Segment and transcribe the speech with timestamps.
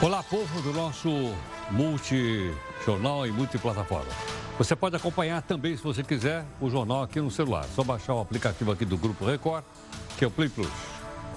[0.00, 1.10] Olá, povo do nosso
[1.72, 4.06] multi-jornal e multiplataforma.
[4.56, 7.64] Você pode acompanhar também, se você quiser, o jornal aqui no celular.
[7.64, 9.64] É só baixar o aplicativo aqui do Grupo Record,
[10.16, 10.70] que é o Play Plus.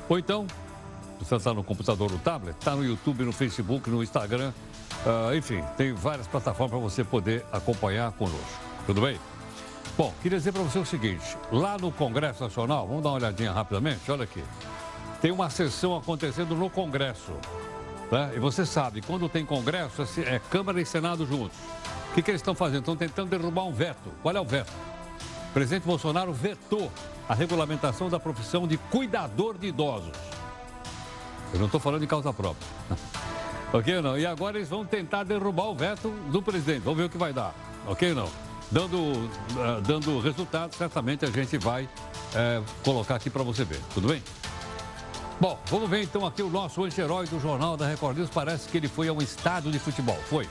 [0.07, 0.45] Ou então,
[1.19, 4.53] você está no computador, no tablet, está no YouTube, no Facebook, no Instagram.
[5.03, 8.61] Uh, enfim, tem várias plataformas para você poder acompanhar conosco.
[8.85, 9.19] Tudo bem?
[9.97, 13.51] Bom, queria dizer para você o seguinte: lá no Congresso Nacional, vamos dar uma olhadinha
[13.51, 14.43] rapidamente, olha aqui.
[15.19, 17.33] Tem uma sessão acontecendo no Congresso.
[18.11, 18.33] Né?
[18.35, 21.57] E você sabe, quando tem Congresso, é Câmara e Senado juntos.
[22.11, 22.79] O que, que eles estão fazendo?
[22.79, 24.11] Estão tentando derrubar um veto.
[24.21, 24.71] Qual é o veto?
[25.49, 26.91] O presidente Bolsonaro vetou
[27.27, 30.11] a regulamentação da profissão de cuidador de idosos.
[31.53, 32.67] Eu não estou falando de causa própria.
[33.71, 34.17] ok ou não?
[34.17, 36.81] E agora eles vão tentar derrubar o veto do presidente.
[36.81, 37.55] Vamos ver o que vai dar.
[37.87, 38.29] Ok ou não?
[38.69, 43.79] Dando, uh, dando resultado, certamente a gente vai uh, colocar aqui para você ver.
[43.93, 44.21] Tudo bem?
[45.41, 48.29] Bom, vamos ver então aqui o nosso anti-herói do Jornal da Record News.
[48.29, 50.15] Parece que ele foi a um estádio de futebol.
[50.29, 50.47] Foi.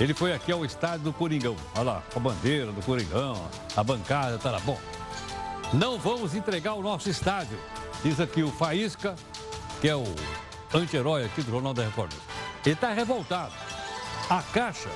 [0.00, 1.54] Ele foi aqui ao estádio do Coringão.
[1.76, 4.58] Olha lá, a bandeira do Coringão, a bancada, tá lá.
[4.58, 4.76] Bom,
[5.72, 7.56] não vamos entregar o nosso estádio.
[8.02, 9.14] Diz aqui o Faísca,
[9.80, 10.02] que é o
[10.74, 12.12] anti-herói aqui do Jornal da Record.
[12.64, 13.52] Ele está revoltado.
[14.28, 14.90] A Caixa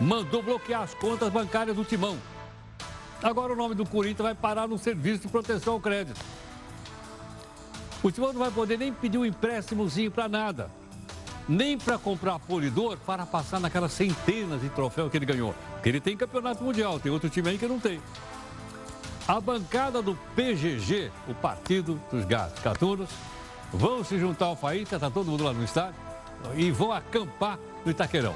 [0.00, 2.18] mandou bloquear as contas bancárias do Timão.
[3.22, 6.20] Agora o nome do Corinthians vai parar no serviço de proteção ao crédito.
[8.02, 10.70] O Timão não vai poder nem pedir um empréstimozinho para nada
[11.48, 15.54] nem para comprar polidor para passar naquelas centenas de troféus que ele ganhou.
[15.74, 18.00] Porque ele tem campeonato mundial, tem outro time aí que não tem.
[19.26, 23.10] A bancada do PGG, o Partido dos Gatos Catunos,
[23.72, 25.94] vão se juntar ao Faísca, está todo mundo lá no estádio,
[26.56, 28.34] e vão acampar no Itaquerão.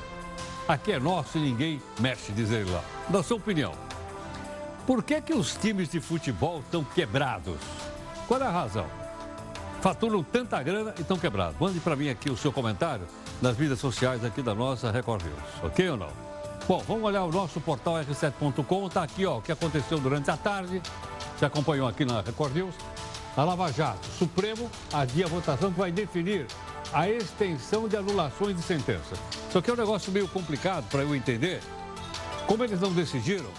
[0.69, 2.83] Aqui é nosso e ninguém mexe, diz ele lá.
[3.09, 3.73] Na sua opinião,
[4.87, 7.59] por que, que os times de futebol estão quebrados?
[8.27, 9.06] Qual é a razão?
[9.87, 11.55] Faturam tanta grana e estão quebrados.
[11.61, 13.07] Mande para mim aqui o seu comentário
[13.41, 15.39] nas mídias sociais aqui da nossa Record News.
[15.63, 16.09] Ok ou não?
[16.67, 18.89] Bom, vamos olhar o nosso portal r7.com.
[18.89, 20.83] Está aqui ó, o que aconteceu durante a tarde.
[21.39, 22.75] Você acompanhou aqui na Record News.
[23.37, 26.49] A Lava Jato, Supremo, adia a votação que vai definir
[26.93, 29.15] a extensão de anulações de sentença.
[29.53, 31.63] Só que é um negócio meio complicado para eu entender.
[32.49, 33.51] Como eles não decidiram,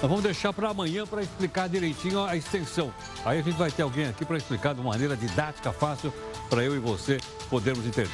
[0.00, 2.92] nós vamos deixar para amanhã para explicar direitinho a extensão.
[3.24, 6.12] Aí a gente vai ter alguém aqui para explicar de maneira didática, fácil,
[6.50, 7.18] para eu e você
[7.48, 8.10] podermos entender.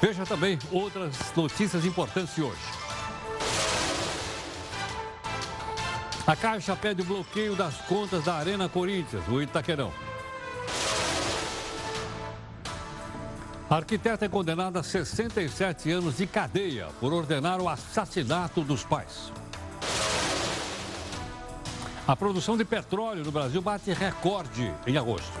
[0.00, 2.60] Veja também outras notícias importantes de hoje.
[6.26, 9.92] A Caixa pede o bloqueio das contas da Arena Corinthians, o Itaquerão.
[13.70, 19.32] A arquiteta é condenada a 67 anos de cadeia por ordenar o assassinato dos pais.
[22.08, 25.38] A produção de petróleo no Brasil bate recorde em agosto.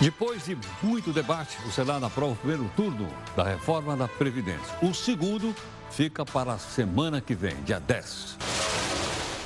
[0.00, 4.76] Depois de muito debate, o Senado aprova o primeiro turno da reforma da Previdência.
[4.82, 5.54] O segundo
[5.92, 8.36] fica para a semana que vem, dia 10.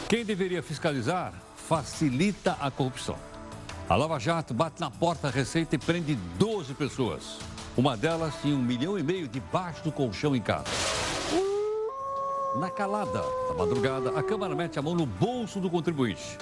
[0.09, 1.35] Quem deveria fiscalizar
[1.69, 3.19] facilita a corrupção.
[3.87, 7.37] A Lava Jato bate na porta da Receita e prende 12 pessoas.
[7.77, 10.71] Uma delas tinha um milhão e meio debaixo do colchão em casa.
[12.55, 16.37] Na calada da madrugada, a Câmara mete a mão no bolso do contribuinte,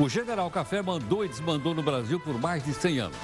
[0.00, 3.16] O General Café mandou e desmandou no Brasil por mais de 100 anos.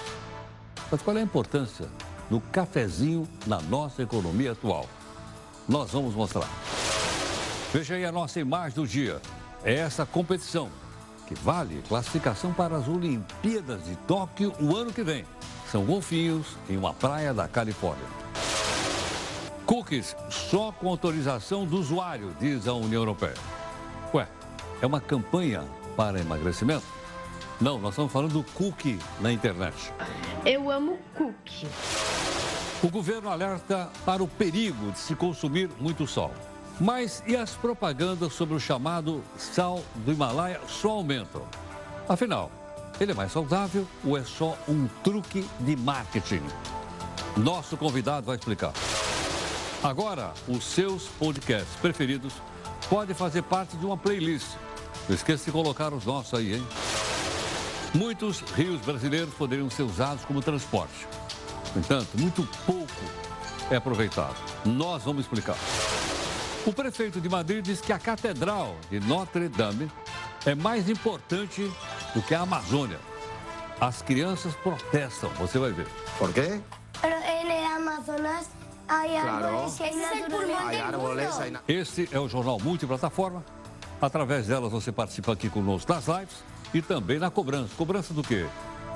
[0.91, 1.89] Mas qual é a importância
[2.29, 4.87] do cafezinho na nossa economia atual?
[5.67, 6.49] Nós vamos mostrar.
[7.73, 9.21] Veja aí a nossa imagem do dia.
[9.65, 10.69] É essa competição
[11.27, 15.25] que vale classificação para as Olimpíadas de Tóquio o ano que vem.
[15.73, 18.07] São golfinhos em uma praia da Califórnia.
[19.65, 23.35] Cookies só com autorização do usuário, diz a União Europeia.
[24.15, 24.29] Ué,
[24.81, 25.63] é uma campanha
[25.99, 26.87] para emagrecimento?
[27.61, 29.93] Não, nós estamos falando do cookie na internet.
[30.47, 31.67] Eu amo cookie.
[32.81, 36.33] O governo alerta para o perigo de se consumir muito sol.
[36.81, 41.43] Mas e as propagandas sobre o chamado sal do Himalaia só aumentam?
[42.09, 42.49] Afinal,
[43.01, 46.43] ele é mais saudável ou é só um truque de marketing?
[47.37, 48.73] Nosso convidado vai explicar.
[49.83, 52.35] Agora, os seus podcasts preferidos
[52.89, 54.47] podem fazer parte de uma playlist.
[55.09, 56.67] Não esqueça de colocar os nossos aí, hein?
[57.95, 61.07] Muitos rios brasileiros poderiam ser usados como transporte.
[61.75, 62.93] No entanto, muito pouco
[63.71, 64.37] é aproveitado.
[64.65, 65.57] Nós vamos explicar.
[66.67, 69.91] O prefeito de Madrid diz que a Catedral de Notre Dame
[70.45, 71.71] é mais importante
[72.15, 72.99] do que a Amazônia.
[73.81, 75.87] As crianças protestam, você vai ver.
[76.19, 76.61] Por quê?
[80.83, 83.45] Árboles hay na- Este é o Jornal Multiplataforma.
[84.01, 87.75] Através delas você participa aqui conosco nas lives e também na cobrança.
[87.77, 88.47] Cobrança do quê?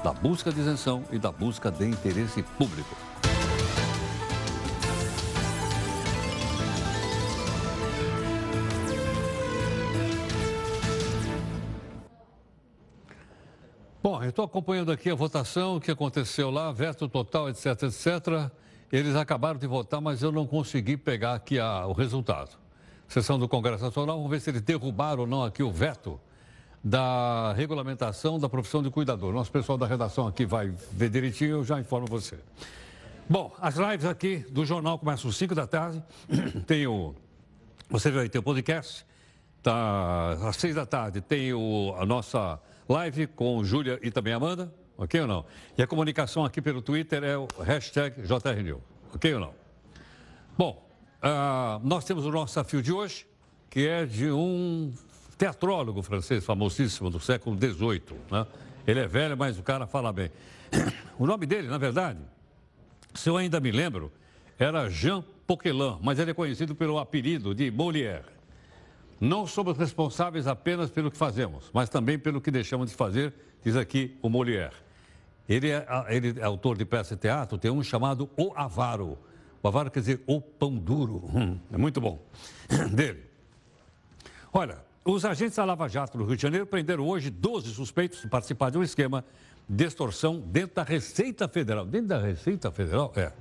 [0.04, 2.96] Da busca de isenção e da busca de interesse público.
[14.02, 18.50] Bom, eu estou acompanhando aqui a votação que aconteceu lá, veto total, etc, etc.
[18.90, 22.61] Eles acabaram de votar, mas eu não consegui pegar aqui a- o resultado.
[23.12, 26.18] Sessão do Congresso Nacional, vamos ver se eles derrubaram ou não aqui o veto
[26.82, 29.34] da regulamentação da profissão de cuidador.
[29.34, 32.38] Nosso pessoal da redação aqui vai ver direitinho, eu já informo você.
[33.28, 36.02] Bom, as lives aqui do jornal começam às 5 da tarde.
[36.66, 37.14] Tem o.
[37.90, 39.04] Você vai ter o podcast.
[39.62, 42.58] Tá, às 6 da tarde tem o, a nossa
[42.88, 44.72] live com Júlia e também Amanda.
[44.96, 45.44] Ok ou não?
[45.76, 48.80] E a comunicação aqui pelo Twitter é o hashtag JRNew.
[49.14, 49.54] Ok ou não?
[50.56, 50.91] Bom,
[51.22, 53.26] ah, nós temos o nosso desafio de hoje,
[53.70, 54.92] que é de um
[55.38, 58.02] teatrólogo francês famosíssimo do século XVIII.
[58.30, 58.46] Né?
[58.86, 60.30] Ele é velho, mas o cara fala bem.
[61.18, 62.18] O nome dele, na verdade,
[63.14, 64.10] se eu ainda me lembro,
[64.58, 68.24] era Jean Poquelin, mas ele é conhecido pelo apelido de Molière.
[69.20, 73.32] Não somos responsáveis apenas pelo que fazemos, mas também pelo que deixamos de fazer,
[73.62, 74.74] diz aqui o Molière.
[75.48, 79.18] Ele é, ele é autor de peça de teatro, tem um chamado O Avaro.
[79.62, 81.22] O Avaro quer dizer O Pão Duro.
[81.32, 82.24] Hum, é muito bom.
[82.92, 83.22] Dele.
[84.52, 88.28] Olha, os agentes da Lava Jato do Rio de Janeiro prenderam hoje 12 suspeitos de
[88.28, 89.24] participar de um esquema
[89.68, 91.86] de extorsão dentro da Receita Federal.
[91.86, 93.12] Dentro da Receita Federal?
[93.16, 93.32] É.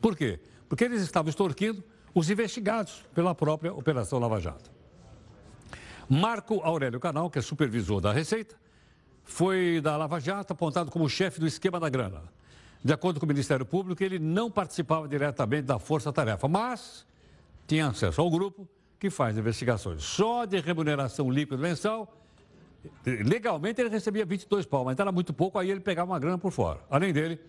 [0.00, 0.38] Por quê?
[0.68, 1.82] Porque eles estavam extorquindo
[2.14, 4.70] os investigados pela própria Operação Lava Jato.
[6.08, 8.54] Marco Aurélio Canal, que é supervisor da Receita,
[9.24, 12.22] foi da Lava Jato apontado como chefe do esquema da grana.
[12.84, 17.06] De acordo com o Ministério Público, ele não participava diretamente da força-tarefa, mas
[17.66, 18.68] tinha acesso ao grupo
[19.00, 20.02] que faz investigações.
[20.04, 22.14] Só de remuneração líquida mensal,
[23.06, 26.52] legalmente ele recebia 22 pau, mas era muito pouco, aí ele pegava uma grana por
[26.52, 26.80] fora.
[26.90, 27.40] Além dele,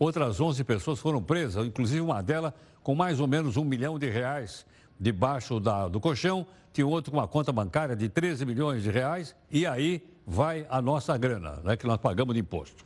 [0.00, 2.52] outras 11 pessoas foram presas, inclusive uma delas
[2.82, 4.66] com mais ou menos um milhão de reais
[4.98, 9.34] debaixo da- do colchão, tinha outro com uma conta bancária de 13 milhões de reais,
[9.48, 12.84] e aí vai a nossa grana, né, que nós pagamos de imposto.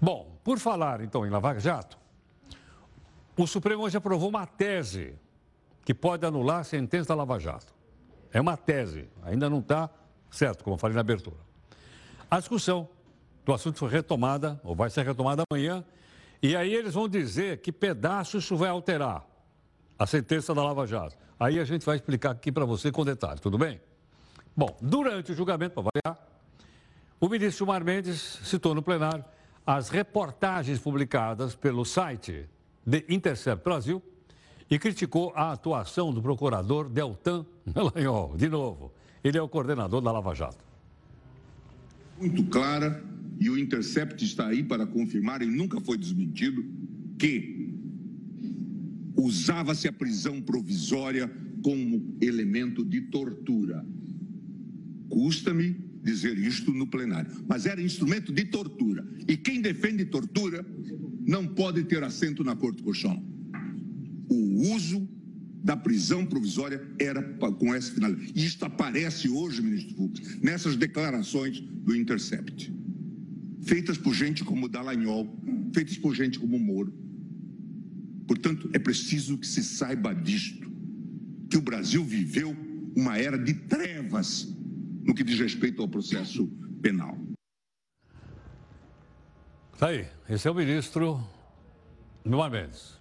[0.00, 1.98] Bom, por falar então em Lava Jato,
[3.36, 5.14] o Supremo hoje aprovou uma tese
[5.84, 7.72] que pode anular a sentença da Lava Jato.
[8.32, 9.90] É uma tese, ainda não está
[10.30, 11.36] certo, como eu falei na abertura.
[12.30, 12.88] A discussão
[13.44, 15.84] do assunto foi retomada, ou vai ser retomada amanhã,
[16.42, 19.26] e aí eles vão dizer que pedaço isso vai alterar
[19.98, 21.16] a sentença da Lava Jato.
[21.38, 23.80] Aí a gente vai explicar aqui para você com detalhes, tudo bem?
[24.56, 26.26] Bom, durante o julgamento, para variar,
[27.20, 29.24] o ministro Gilmar Mendes citou no plenário
[29.66, 32.46] as reportagens publicadas pelo site
[32.84, 34.02] de Intercept Brasil
[34.68, 38.36] e criticou a atuação do procurador Deltan Dallagnol.
[38.36, 38.92] De novo,
[39.22, 40.64] ele é o coordenador da Lava Jato.
[42.18, 43.02] muito clara
[43.40, 46.64] e o Intercept está aí para confirmar e nunca foi desmentido
[47.18, 47.72] que
[49.16, 51.30] usava-se a prisão provisória
[51.62, 53.84] como elemento de tortura.
[55.08, 59.06] Custa-me dizer isto no plenário, mas era instrumento de tortura.
[59.28, 60.66] E quem defende tortura
[61.24, 63.22] não pode ter assento na Corte Constitucional.
[64.28, 65.08] O uso
[65.62, 68.32] da prisão provisória era com essa finalidade.
[68.34, 72.72] E isto aparece hoje, ministro Fux, nessas declarações do Intercept.
[73.62, 75.38] Feitas por gente como Dallagnol,
[75.72, 76.92] feitas por gente como Moro.
[78.26, 80.68] Portanto, é preciso que se saiba disto,
[81.48, 82.56] que o Brasil viveu
[82.96, 84.52] uma era de trevas
[85.02, 86.46] no que diz respeito ao processo
[86.80, 87.16] penal.
[89.78, 91.20] Tá aí, esse é o ministro
[92.24, 93.00] Gilmar Mendes.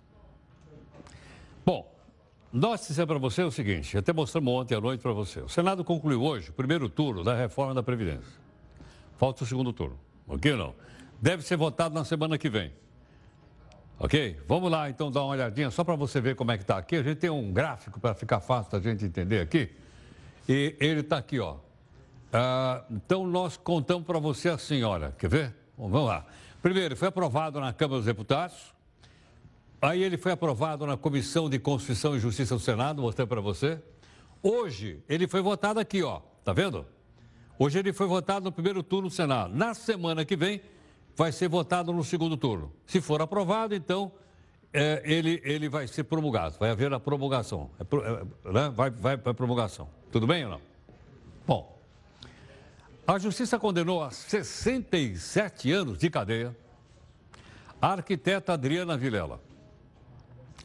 [1.63, 1.95] Bom,
[2.51, 5.41] nós dissemos para você o seguinte, até mostramos ontem à noite para você.
[5.41, 8.41] O Senado concluiu hoje o primeiro turno da reforma da Previdência.
[9.17, 10.75] Falta o segundo turno, ok ou não?
[11.21, 12.73] Deve ser votado na semana que vem.
[13.99, 14.39] Ok?
[14.47, 16.95] Vamos lá então dar uma olhadinha só para você ver como é que está aqui.
[16.95, 19.69] A gente tem um gráfico para ficar fácil da gente entender aqui.
[20.49, 21.57] E ele está aqui, ó.
[22.31, 25.55] Ah, então nós contamos para você assim, olha, quer ver?
[25.77, 26.25] Vamos lá.
[26.61, 28.73] Primeiro, foi aprovado na Câmara dos Deputados.
[29.81, 33.81] Aí ele foi aprovado na Comissão de Constituição e Justiça do Senado, mostrei para você.
[34.43, 36.21] Hoje ele foi votado aqui, ó.
[36.43, 36.85] Tá vendo?
[37.57, 39.53] Hoje ele foi votado no primeiro turno do Senado.
[39.55, 40.61] Na semana que vem
[41.15, 42.71] vai ser votado no segundo turno.
[42.85, 44.11] Se for aprovado, então
[44.73, 46.57] é, ele, ele vai ser promulgado.
[46.59, 47.69] Vai haver a promulgação.
[47.79, 48.69] É, é, né?
[48.73, 49.89] vai, vai para promulgação.
[50.11, 50.61] Tudo bem ou não?
[51.45, 51.80] Bom,
[53.07, 56.55] a justiça condenou a 67 anos de cadeia
[57.81, 59.41] a arquiteta Adriana Vilela.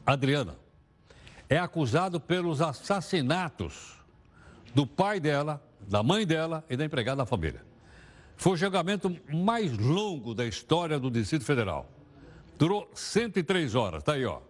[0.04, 0.56] Adriana
[1.48, 3.96] é acusado pelos assassinatos
[4.74, 7.64] do pai dela, da mãe dela e da empregada da família.
[8.36, 11.88] Foi o julgamento mais longo da história do Distrito Federal.
[12.58, 14.40] Durou 103 horas, tá aí, ó.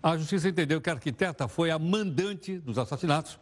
[0.00, 3.40] A justiça entendeu que a arquiteta foi a mandante dos assassinatos,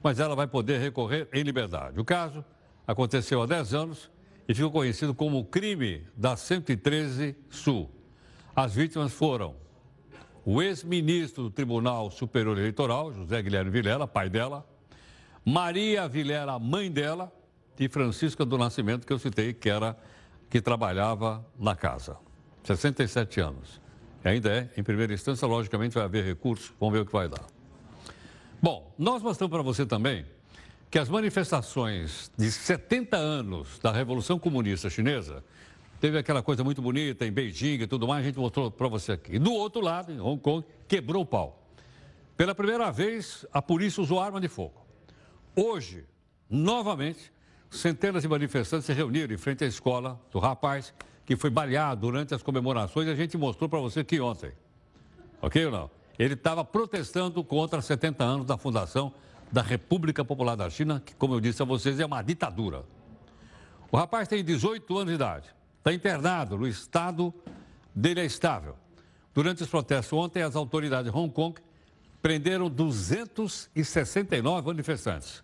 [0.00, 1.98] mas ela vai poder recorrer em liberdade.
[1.98, 2.44] O caso
[2.86, 4.10] aconteceu há 10 anos
[4.48, 7.90] e ficou conhecido como o crime da 113 Sul.
[8.54, 9.56] As vítimas foram
[10.44, 14.64] o ex-ministro do Tribunal Superior Eleitoral, José Guilherme Vilela, pai dela,
[15.44, 17.32] Maria Vilela, mãe dela,
[17.78, 19.96] e Francisca do Nascimento, que eu citei, que era
[20.48, 22.16] que trabalhava na casa.
[22.64, 23.80] 67 anos.
[24.24, 27.28] E ainda é, em primeira instância, logicamente vai haver recurso, vamos ver o que vai
[27.28, 27.44] dar.
[28.62, 30.24] Bom, nós mostramos para você também
[30.90, 35.44] que as manifestações de 70 anos da Revolução Comunista Chinesa
[36.00, 39.12] teve aquela coisa muito bonita em Beijing e tudo mais, a gente mostrou para você
[39.12, 39.34] aqui.
[39.34, 41.62] E do outro lado, em Hong Kong, quebrou o pau.
[42.36, 44.86] Pela primeira vez, a polícia usou arma de fogo.
[45.54, 46.04] Hoje,
[46.48, 47.32] novamente,
[47.70, 52.34] centenas de manifestantes se reuniram em frente à escola do rapaz que foi baleado durante
[52.34, 53.08] as comemorações.
[53.08, 54.52] A gente mostrou para você que ontem,
[55.42, 55.90] ok ou não?
[56.18, 59.12] Ele estava protestando contra 70 anos da fundação
[59.50, 62.84] da República Popular da China, que, como eu disse a vocês, é uma ditadura.
[63.90, 65.48] O rapaz tem 18 anos de idade,
[65.78, 67.32] está internado no estado
[67.94, 68.76] dele é estável.
[69.32, 71.60] Durante os protestos ontem, as autoridades de Hong Kong
[72.20, 75.42] prenderam 269 manifestantes.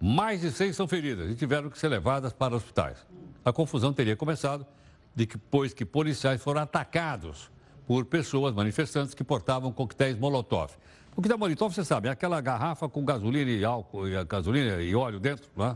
[0.00, 2.98] Mais de 100 são feridas e tiveram que ser levadas para hospitais.
[3.44, 4.66] A confusão teria começado
[5.14, 7.50] depois que policiais foram atacados
[7.86, 10.72] por pessoas manifestantes que portavam coquetéis Molotov.
[11.16, 14.82] O que dá Molotov, você sabe, é aquela garrafa com gasolina e álcool, e gasolina
[14.82, 15.74] e óleo dentro, né?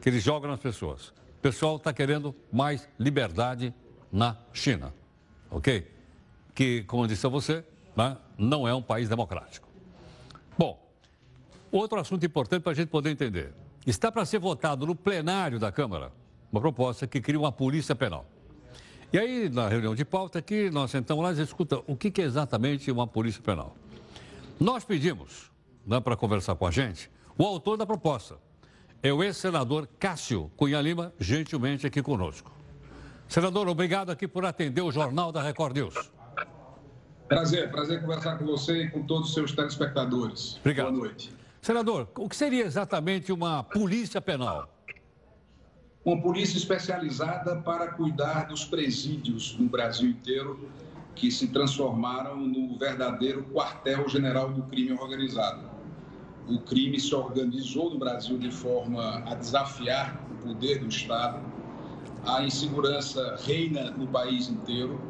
[0.00, 1.08] que eles jogam nas pessoas.
[1.08, 3.74] O pessoal está querendo mais liberdade
[4.10, 4.94] na China,
[5.50, 5.86] ok?
[6.54, 7.62] Que, como eu disse a você,
[7.94, 8.16] né?
[8.38, 9.68] não é um país democrático.
[10.56, 10.82] Bom,
[11.70, 13.52] outro assunto importante para a gente poder entender.
[13.86, 16.12] Está para ser votado no plenário da Câmara
[16.50, 18.24] uma proposta que cria uma polícia penal.
[19.12, 22.24] E aí, na reunião de pauta aqui, nós sentamos lá e escuta, o que é
[22.24, 23.76] exatamente uma polícia penal?
[24.58, 25.50] Nós pedimos,
[25.86, 28.36] né, para conversar com a gente, o autor da proposta.
[29.02, 32.52] É o ex-senador Cássio Cunha Lima, gentilmente aqui conosco.
[33.28, 36.12] Senador, obrigado aqui por atender o Jornal da Record News.
[37.26, 40.58] Prazer, prazer conversar com você e com todos os seus telespectadores.
[40.58, 40.92] Obrigado.
[40.92, 41.32] Boa noite.
[41.60, 44.68] Senador, o que seria exatamente uma polícia penal?
[46.04, 50.68] uma polícia especializada para cuidar dos presídios no Brasil inteiro,
[51.14, 55.70] que se transformaram no verdadeiro quartel-general do crime organizado.
[56.48, 61.40] O crime se organizou no Brasil de forma a desafiar o poder do Estado,
[62.24, 65.00] a insegurança reina no país inteiro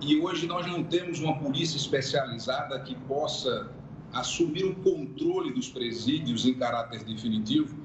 [0.00, 3.70] e hoje nós não temos uma polícia especializada que possa
[4.12, 7.76] assumir o controle dos presídios em caráter definitivo,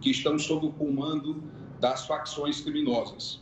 [0.00, 1.42] que estão sob o comando
[1.80, 3.40] das facções criminosas.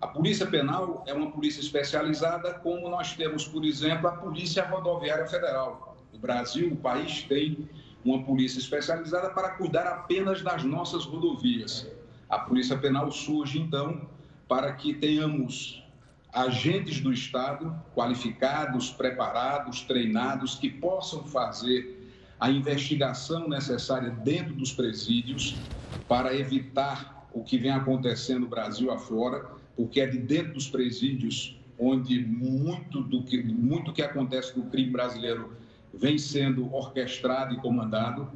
[0.00, 5.26] A Polícia Penal é uma polícia especializada, como nós temos, por exemplo, a Polícia Rodoviária
[5.26, 5.94] Federal.
[6.10, 7.68] O Brasil, o país, tem
[8.02, 11.86] uma polícia especializada para cuidar apenas das nossas rodovias.
[12.30, 14.08] A Polícia Penal surge, então,
[14.48, 15.84] para que tenhamos
[16.32, 25.60] agentes do Estado qualificados, preparados, treinados, que possam fazer a investigação necessária dentro dos presídios
[26.08, 31.58] para evitar o que vem acontecendo no Brasil afora, porque é de dentro dos presídios
[31.78, 35.56] onde muito do que muito que acontece no crime brasileiro
[35.92, 38.30] vem sendo orquestrado e comandado.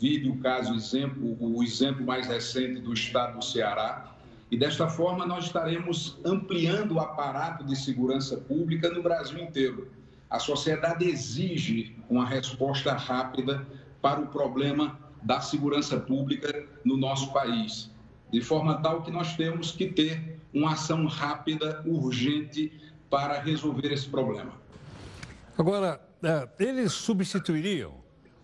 [0.00, 4.16] Vide o caso exemplo, o exemplo mais recente do estado do Ceará.
[4.50, 9.88] E desta forma nós estaremos ampliando o aparato de segurança pública no Brasil inteiro.
[10.30, 13.66] A sociedade exige uma resposta rápida
[14.00, 17.90] para o problema da segurança pública no nosso país
[18.30, 22.72] de forma tal que nós temos que ter uma ação rápida, urgente,
[23.10, 24.52] para resolver esse problema.
[25.56, 27.94] Agora, é, eles substituiriam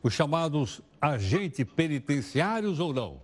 [0.03, 3.23] os chamados agentes penitenciários ou não?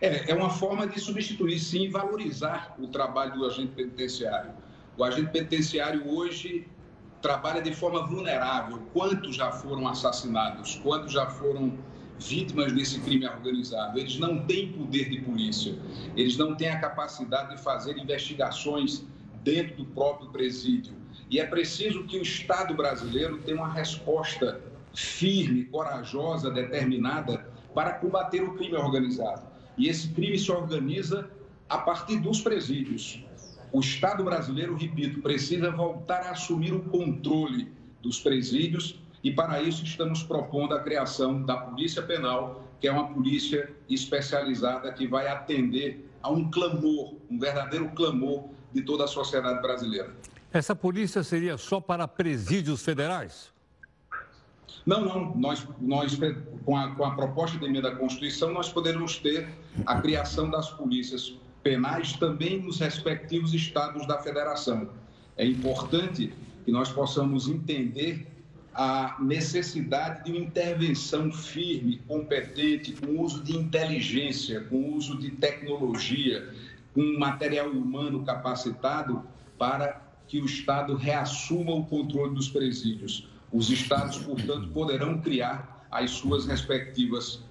[0.00, 4.52] É, é uma forma de substituir, sim, valorizar o trabalho do agente penitenciário.
[4.96, 6.66] O agente penitenciário hoje
[7.20, 8.82] trabalha de forma vulnerável.
[8.92, 10.76] Quantos já foram assassinados?
[10.76, 11.78] Quantos já foram
[12.20, 13.98] vítimas desse crime organizado?
[13.98, 15.78] Eles não têm poder de polícia.
[16.16, 19.04] Eles não têm a capacidade de fazer investigações
[19.42, 20.94] dentro do próprio presídio.
[21.30, 24.60] E é preciso que o Estado brasileiro tenha uma resposta
[24.94, 29.46] firme, corajosa, determinada para combater o crime organizado.
[29.76, 31.30] E esse crime se organiza
[31.68, 33.22] a partir dos presídios.
[33.70, 37.70] O Estado brasileiro, repito, precisa voltar a assumir o controle
[38.02, 43.08] dos presídios e, para isso, estamos propondo a criação da Polícia Penal, que é uma
[43.08, 49.60] polícia especializada que vai atender a um clamor, um verdadeiro clamor de toda a sociedade
[49.60, 50.14] brasileira.
[50.52, 53.50] Essa polícia seria só para presídios federais?
[54.86, 55.36] Não, não.
[55.36, 56.18] Nós, nós
[56.64, 59.48] com, a, com a proposta de emenda à Constituição, nós poderemos ter
[59.84, 64.88] a criação das polícias penais também nos respectivos estados da federação.
[65.36, 66.32] É importante
[66.64, 68.26] que nós possamos entender
[68.78, 76.54] a necessidade de uma intervenção firme, competente, com uso de inteligência, com uso de tecnologia,
[76.94, 79.24] com material humano capacitado
[79.58, 83.28] para que o Estado reassuma o controle dos presídios.
[83.52, 87.42] Os Estados, portanto, poderão criar as suas respectivas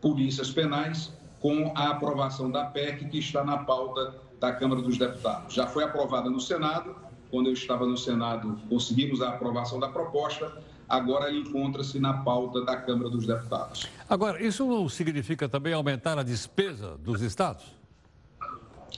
[0.00, 5.54] polícias penais com a aprovação da PEC que está na pauta da Câmara dos Deputados.
[5.54, 6.94] Já foi aprovada no Senado,
[7.30, 10.56] quando eu estava no Senado, conseguimos a aprovação da proposta,
[10.88, 13.86] agora ele encontra-se na pauta da Câmara dos Deputados.
[14.08, 17.64] Agora, isso não significa também aumentar a despesa dos estados?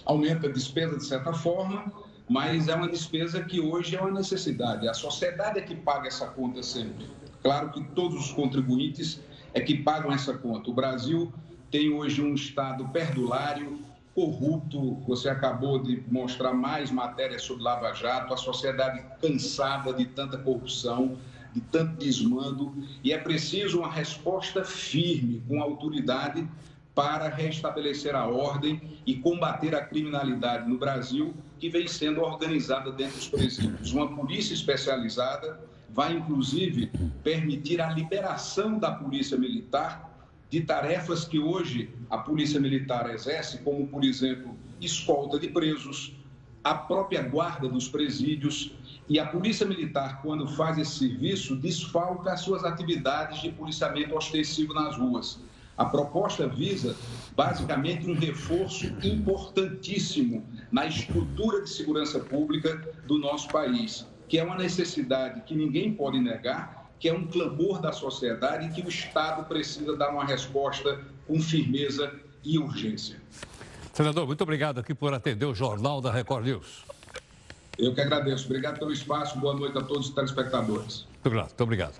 [0.05, 1.93] Aumenta a despesa de certa forma,
[2.29, 4.89] mas é uma despesa que hoje é uma necessidade.
[4.89, 7.11] A sociedade é que paga essa conta sempre.
[7.43, 9.21] Claro que todos os contribuintes
[9.53, 10.71] é que pagam essa conta.
[10.71, 11.33] O Brasil
[11.71, 13.81] tem hoje um Estado perdulário,
[14.15, 14.97] corrupto.
[15.07, 21.17] Você acabou de mostrar mais matérias sobre Lava Jato, a sociedade cansada de tanta corrupção,
[21.53, 26.47] de tanto desmando, e é preciso uma resposta firme, com autoridade,
[26.95, 33.17] para restabelecer a ordem e combater a criminalidade no Brasil, que vem sendo organizada dentro
[33.17, 33.93] dos presídios.
[33.93, 36.91] Uma polícia especializada vai, inclusive,
[37.23, 40.11] permitir a liberação da polícia militar
[40.51, 46.13] de tarefas que hoje a Polícia Militar exerce, como, por exemplo, escolta de presos,
[46.63, 48.73] a própria guarda dos presídios.
[49.11, 54.73] E a Polícia Militar, quando faz esse serviço, desfalca as suas atividades de policiamento ostensivo
[54.73, 55.41] nas ruas.
[55.77, 56.95] A proposta visa,
[57.35, 62.77] basicamente, um reforço importantíssimo na estrutura de segurança pública
[63.09, 67.81] do nosso país, que é uma necessidade que ninguém pode negar que é um clamor
[67.81, 72.13] da sociedade e que o Estado precisa dar uma resposta com firmeza
[72.45, 73.21] e urgência.
[73.93, 76.85] Senador, muito obrigado aqui por atender o Jornal da Record News.
[77.81, 78.45] Eu que agradeço.
[78.45, 79.39] Obrigado pelo espaço.
[79.39, 81.07] Boa noite a todos os telespectadores.
[81.07, 81.49] Muito obrigado.
[81.49, 81.95] Muito obrigado.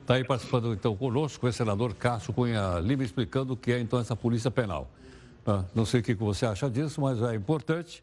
[0.00, 4.00] Está aí participando então conosco o senador Cássio Cunha Lima explicando o que é então
[4.00, 4.90] essa polícia penal.
[5.46, 8.02] Ah, não sei o que você acha disso, mas é importante.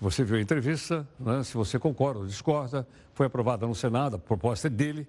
[0.00, 1.42] Você viu a entrevista, né?
[1.44, 5.06] se você concorda ou discorda, foi aprovada no Senado, a proposta é dele,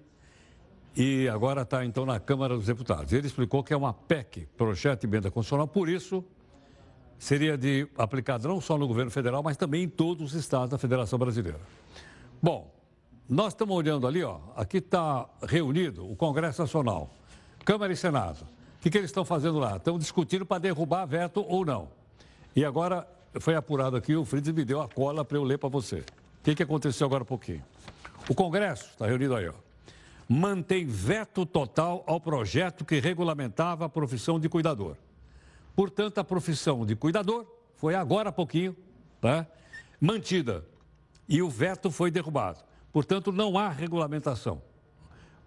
[0.95, 3.11] e agora está então na Câmara dos Deputados.
[3.13, 6.23] Ele explicou que é uma PEC, projeto de emenda constitucional, por isso
[7.17, 10.77] seria de aplicado não só no governo federal, mas também em todos os estados da
[10.77, 11.59] Federação Brasileira.
[12.41, 12.71] Bom,
[13.27, 17.09] nós estamos olhando ali, ó, aqui está reunido o Congresso Nacional,
[17.63, 18.41] Câmara e Senado.
[18.41, 19.77] O que, que eles estão fazendo lá?
[19.77, 21.87] Estão discutindo para derrubar veto ou não.
[22.55, 23.07] E agora
[23.39, 25.99] foi apurado aqui, o Fritz me deu a cola para eu ler para você.
[25.99, 27.63] O que, que aconteceu agora um pouquinho?
[28.29, 29.65] O Congresso está reunido aí, ó
[30.27, 34.95] mantém veto total ao projeto que regulamentava a profissão de cuidador.
[35.75, 38.75] Portanto, a profissão de cuidador foi agora há pouquinho
[39.19, 39.45] tá,
[39.99, 40.65] mantida
[41.27, 42.59] e o veto foi derrubado.
[42.93, 44.61] Portanto, não há regulamentação.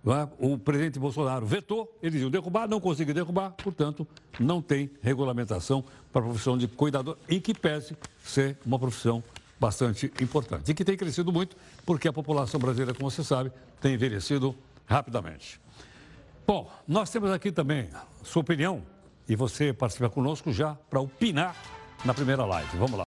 [0.06, 0.28] É?
[0.38, 4.06] O presidente Bolsonaro vetou, eles iam derrubar, não conseguiu derrubar, portanto,
[4.38, 9.22] não tem regulamentação para a profissão de cuidador, em que pese ser uma profissão
[9.58, 10.70] bastante importante.
[10.70, 14.54] E que tem crescido muito, porque a população brasileira, como você sabe, tem envelhecido
[14.86, 15.60] rapidamente.
[16.46, 17.90] Bom, nós temos aqui também
[18.22, 18.82] sua opinião
[19.28, 21.54] e você participa conosco já para opinar
[22.04, 22.76] na primeira live.
[22.78, 23.04] Vamos lá.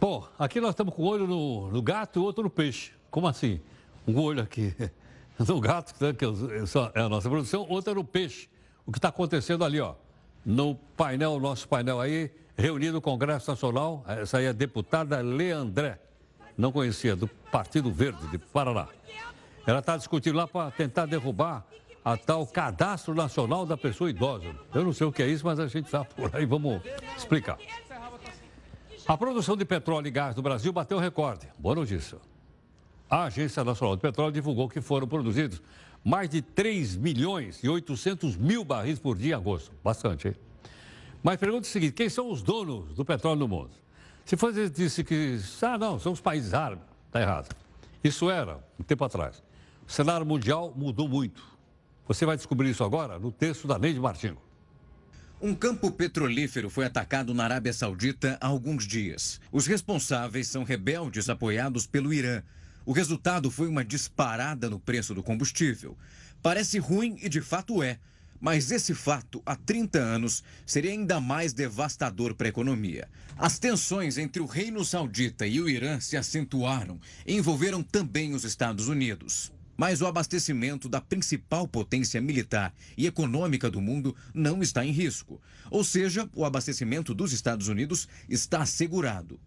[0.00, 2.92] Bom, aqui nós estamos com um olho no, no gato e outro no peixe.
[3.10, 3.60] Como assim?
[4.06, 4.74] Um olho aqui
[5.40, 8.48] no gato, né, que é a nossa produção, outro no peixe.
[8.86, 9.94] O que está acontecendo ali, ó,
[10.44, 14.04] no painel, nosso painel aí, reunida no Congresso Nacional.
[14.06, 15.98] Essa aí é a deputada Leandré,
[16.56, 18.88] não conhecia, do Partido Verde de Paraná.
[19.66, 21.64] Ela está discutindo lá para tentar derrubar
[22.04, 24.54] a tal Cadastro Nacional da Pessoa Idosa.
[24.74, 26.82] Eu não sei o que é isso, mas a gente está por aí, vamos
[27.16, 27.58] explicar.
[29.06, 31.48] A produção de petróleo e gás no Brasil bateu recorde.
[31.58, 32.18] Boa notícia.
[33.08, 35.62] A Agência Nacional de Petróleo divulgou que foram produzidos
[36.02, 39.72] mais de 3 milhões e 800 mil barris por dia em agosto.
[39.82, 40.34] Bastante, hein?
[41.22, 43.70] Mas pergunta o seguinte: quem são os donos do petróleo no mundo?
[44.24, 47.54] Se fosse disse que, ah, não, são os países árabes, está errado.
[48.02, 49.42] Isso era um tempo atrás.
[49.86, 51.42] O cenário mundial mudou muito.
[52.06, 54.36] Você vai descobrir isso agora no texto da Neide Martins.
[55.40, 59.40] Um campo petrolífero foi atacado na Arábia Saudita há alguns dias.
[59.52, 62.42] Os responsáveis são rebeldes apoiados pelo Irã.
[62.86, 65.98] O resultado foi uma disparada no preço do combustível.
[66.42, 67.98] Parece ruim e de fato é.
[68.44, 73.08] Mas esse fato, há 30 anos, seria ainda mais devastador para a economia.
[73.38, 78.44] As tensões entre o Reino Saudita e o Irã se acentuaram e envolveram também os
[78.44, 79.50] Estados Unidos.
[79.78, 85.40] Mas o abastecimento da principal potência militar e econômica do mundo não está em risco.
[85.70, 89.40] Ou seja, o abastecimento dos Estados Unidos está assegurado.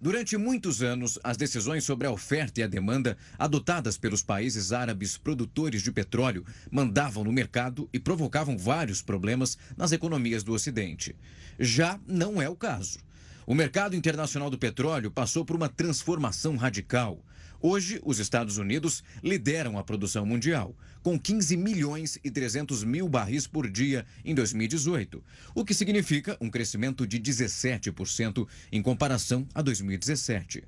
[0.00, 5.18] Durante muitos anos, as decisões sobre a oferta e a demanda adotadas pelos países árabes
[5.18, 11.16] produtores de petróleo mandavam no mercado e provocavam vários problemas nas economias do Ocidente.
[11.58, 13.00] Já não é o caso.
[13.44, 17.18] O mercado internacional do petróleo passou por uma transformação radical.
[17.60, 23.48] Hoje, os Estados Unidos lideram a produção mundial, com 15 milhões e 300 mil barris
[23.48, 25.20] por dia em 2018,
[25.56, 30.62] o que significa um crescimento de 17% em comparação a 2017.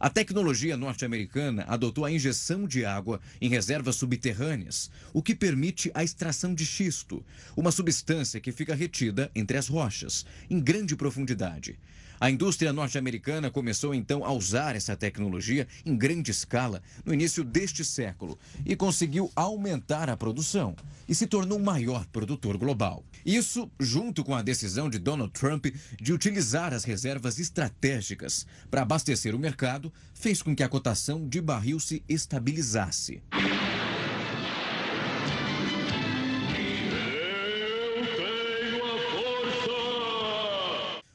[0.00, 6.02] A tecnologia norte-americana adotou a injeção de água em reservas subterrâneas, o que permite a
[6.02, 7.24] extração de xisto,
[7.56, 11.78] uma substância que fica retida entre as rochas, em grande profundidade.
[12.22, 17.84] A indústria norte-americana começou então a usar essa tecnologia em grande escala no início deste
[17.84, 20.76] século e conseguiu aumentar a produção
[21.08, 23.04] e se tornou o maior produtor global.
[23.26, 25.66] Isso, junto com a decisão de Donald Trump
[26.00, 31.40] de utilizar as reservas estratégicas para abastecer o mercado, fez com que a cotação de
[31.40, 33.20] barril se estabilizasse.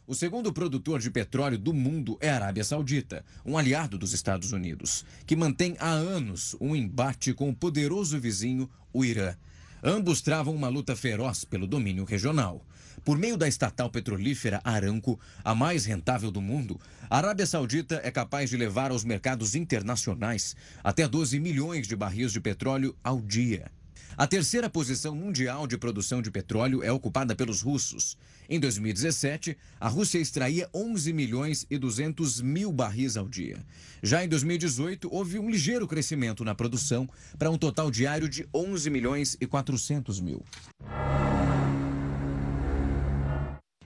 [0.09, 4.53] O segundo produtor de petróleo do mundo é a Arábia Saudita, um aliado dos Estados
[4.53, 9.35] Unidos, que mantém há anos um embate com o poderoso vizinho, o Irã.
[9.83, 12.65] Ambos travam uma luta feroz pelo domínio regional.
[13.03, 18.09] Por meio da estatal petrolífera Aramco, a mais rentável do mundo, a Arábia Saudita é
[18.09, 23.69] capaz de levar aos mercados internacionais até 12 milhões de barris de petróleo ao dia.
[24.15, 28.17] A terceira posição mundial de produção de petróleo é ocupada pelos russos.
[28.49, 33.65] Em 2017, a Rússia extraía 11 milhões e 200 mil barris ao dia.
[34.01, 38.89] Já em 2018, houve um ligeiro crescimento na produção para um total diário de 11
[38.89, 40.43] milhões e 400 mil.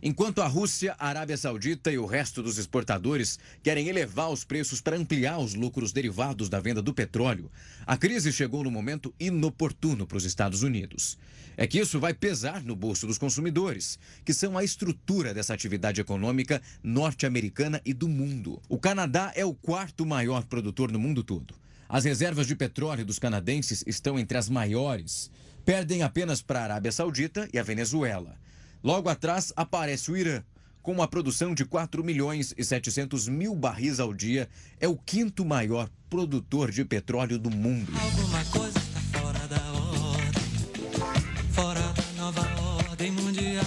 [0.03, 4.81] Enquanto a Rússia, a Arábia Saudita e o resto dos exportadores querem elevar os preços
[4.81, 7.51] para ampliar os lucros derivados da venda do petróleo,
[7.85, 11.19] a crise chegou no momento inoportuno para os Estados Unidos.
[11.55, 16.01] É que isso vai pesar no bolso dos consumidores, que são a estrutura dessa atividade
[16.01, 18.59] econômica norte-americana e do mundo.
[18.67, 21.53] O Canadá é o quarto maior produtor no mundo todo.
[21.87, 25.29] As reservas de petróleo dos canadenses estão entre as maiores.
[25.63, 28.35] Perdem apenas para a Arábia Saudita e a Venezuela.
[28.83, 30.43] Logo atrás aparece o Irã,
[30.81, 35.45] com uma produção de 4 milhões e 700 mil barris ao dia, é o quinto
[35.45, 37.93] maior produtor de petróleo do mundo.
[38.01, 42.41] Alguma coisa está fora da ordem, fora da nova
[42.89, 43.65] ordem mundial.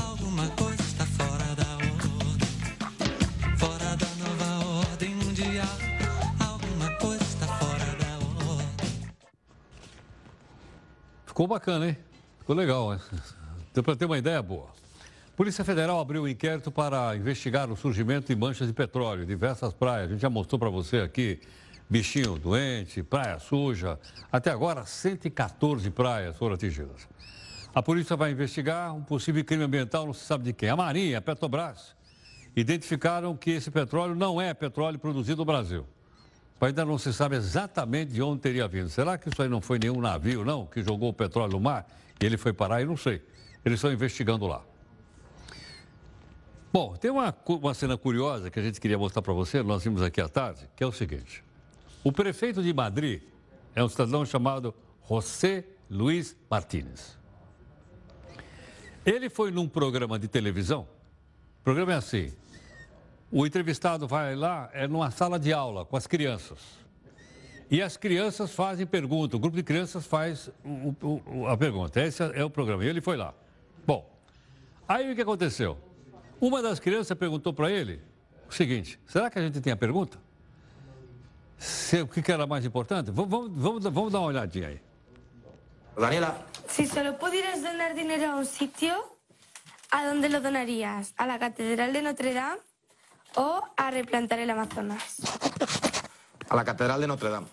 [0.00, 5.78] Alguma coisa está fora da ordem, fora da nova ordem mundial.
[6.38, 9.12] Alguma coisa está fora da ordem.
[11.26, 11.98] Ficou bacana, hein?
[12.38, 13.00] Ficou legal, hein?
[13.70, 14.68] Então, para ter uma ideia boa.
[15.36, 19.72] Polícia Federal abriu um inquérito para investigar o surgimento de manchas de petróleo em diversas
[19.72, 20.08] praias.
[20.08, 21.40] A gente já mostrou para você aqui
[21.88, 23.98] bichinho doente, praia suja.
[24.32, 27.08] Até agora, 114 praias foram atingidas.
[27.74, 30.68] A polícia vai investigar um possível crime ambiental, não se sabe de quem.
[30.68, 31.94] A Marinha, a Petrobras,
[32.56, 35.86] identificaram que esse petróleo não é petróleo produzido no Brasil.
[36.60, 38.88] Ainda não se sabe exatamente de onde teria vindo.
[38.88, 41.86] Será que isso aí não foi nenhum navio, não, que jogou o petróleo no mar
[42.20, 42.80] e ele foi parar?
[42.80, 43.22] Eu não sei.
[43.68, 44.64] Eles estão investigando lá.
[46.72, 50.00] Bom, tem uma, uma cena curiosa que a gente queria mostrar para você, nós vimos
[50.00, 51.44] aqui à tarde, que é o seguinte.
[52.02, 53.22] O prefeito de Madrid
[53.74, 54.74] é um cidadão chamado
[55.06, 57.18] José Luiz Martínez.
[59.04, 60.88] Ele foi num programa de televisão.
[61.60, 62.32] O programa é assim:
[63.30, 66.58] o entrevistado vai lá, é numa sala de aula com as crianças.
[67.70, 72.00] E as crianças fazem pergunta, o grupo de crianças faz o, o, a pergunta.
[72.00, 72.82] Esse é o programa.
[72.82, 73.34] E ele foi lá.
[73.88, 74.04] Bom,
[74.86, 75.78] aí o que aconteceu?
[76.38, 78.02] Uma das crianças perguntou para ele
[78.46, 80.18] o seguinte: será que a gente tem a pergunta?
[81.56, 83.10] Se, o que era mais importante?
[83.10, 84.80] Vamos, vamos, vamos dar uma olhadinha aí.
[85.96, 86.46] Daniela.
[86.68, 88.92] Si solo pudieras donar dinero a un sitio,
[89.90, 91.14] ¿a dónde lo donarías?
[91.16, 92.60] ¿A la Catedral de Notre Dame
[93.36, 95.16] o a replantar el Amazonas?
[96.50, 97.46] A la Catedral de Notre Dame.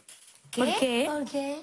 [0.54, 1.06] ¿Por qué?
[1.08, 1.62] ¿Por qué?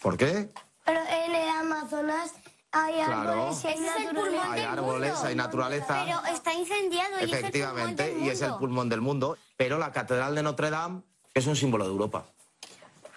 [0.00, 0.48] ¿Por qué?
[0.86, 2.32] Pero en el Amazonas
[2.76, 3.30] hay Claro.
[3.30, 4.12] árboles hay Ese es el naturaleza.
[4.20, 5.26] pulmón Hay del árboles, mundo.
[5.28, 6.04] hay naturaleza.
[6.04, 9.36] Pero está incendiado Efectivamente, y y es el pulmón del mundo.
[9.56, 11.02] Pero la Catedral de Notre Dame
[11.34, 12.24] es un símbolo de Europa.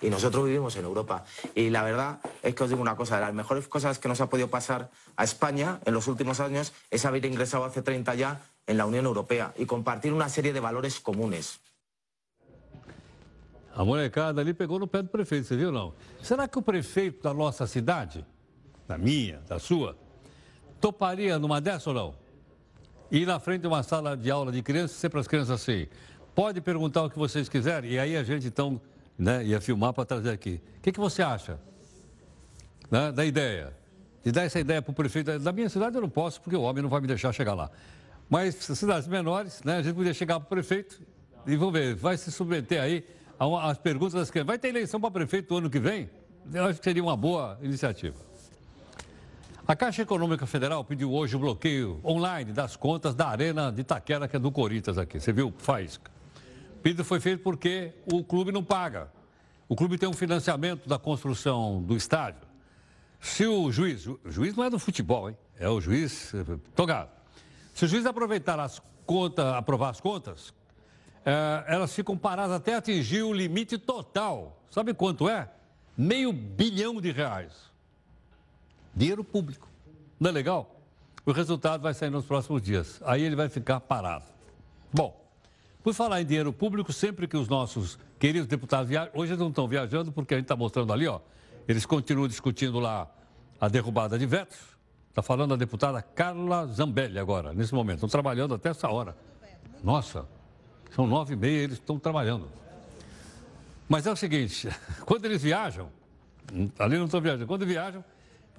[0.02, 1.26] Y nosotros vivimos en Europa.
[1.56, 4.22] Y la verdad es que os digo una cosa, de las mejores cosas que nos
[4.22, 8.40] ha podido pasar a España en los últimos años es haber ingresado hace 30 ya
[8.66, 11.60] en la Unión Europea y compartir una serie de valores comunes.
[13.76, 15.94] A molecada ali pegou no pé do prefeito, você viu não?
[16.22, 18.26] Será que o prefeito da nossa cidade,
[18.90, 19.96] da minha, da sua,
[20.82, 22.16] toparia numa dessa ou não?
[23.12, 25.52] Ir na frente de uma sala de aula de crianças e ser para as crianças
[25.62, 25.88] assim,
[26.34, 28.82] pode perguntar o que vocês quiserem, e aí a gente então
[29.16, 30.60] né, ia filmar para trazer aqui.
[30.80, 31.60] O que, que você acha
[32.90, 33.78] né, da ideia?
[34.24, 35.38] De dar essa ideia para o prefeito.
[35.38, 37.70] Da minha cidade eu não posso, porque o homem não vai me deixar chegar lá.
[38.28, 41.00] Mas cidades menores, né, a gente podia chegar para o prefeito
[41.46, 43.06] e vamos ver, vai se submeter aí
[43.40, 44.48] às perguntas das crianças.
[44.48, 46.10] Vai ter eleição para prefeito ano que vem?
[46.52, 48.29] Eu acho que seria uma boa iniciativa.
[49.70, 54.28] A Caixa Econômica Federal pediu hoje o bloqueio online das contas da Arena de Itaquera,
[54.28, 55.20] que é do Corinthians aqui.
[55.20, 55.54] Você viu?
[55.60, 56.10] Faísca.
[56.78, 59.12] O pedido foi feito porque o clube não paga.
[59.68, 62.42] O clube tem um financiamento da construção do estádio.
[63.20, 65.38] Se o juiz, o juiz não é do futebol, hein?
[65.60, 67.12] É o juiz eh, togado.
[67.76, 70.52] Se o juiz aproveitar as contas, aprovar as contas,
[71.24, 74.64] eh, elas ficam paradas até atingir o limite total.
[74.72, 75.48] Sabe quanto é?
[75.96, 77.69] Meio bilhão de reais.
[78.96, 79.68] Dinheiro público.
[80.20, 80.80] Não é legal?
[81.26, 83.02] O resultado vai sair nos próximos dias.
[83.06, 84.26] Aí ele vai ficar parado.
[84.92, 85.20] Bom,
[85.84, 89.50] por falar em dinheiro público, sempre que os nossos queridos deputados viajam, hoje eles não
[89.50, 91.20] estão viajando porque a gente está mostrando ali, ó,
[91.68, 93.08] eles continuam discutindo lá
[93.60, 94.58] a derrubada de vetos.
[95.10, 97.96] Está falando a deputada Carla Zambelli agora, nesse momento.
[97.96, 99.16] Estão trabalhando até essa hora.
[99.84, 100.26] Nossa,
[100.96, 102.50] são nove e meia, eles estão trabalhando.
[103.88, 104.70] Mas é o seguinte,
[105.06, 105.90] quando eles viajam,
[106.78, 108.04] ali não estão viajando, quando viajam,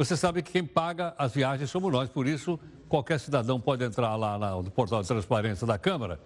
[0.01, 2.09] você sabe que quem paga as viagens somos nós.
[2.09, 2.59] Por isso,
[2.89, 6.19] qualquer cidadão pode entrar lá no portal de transparência da Câmara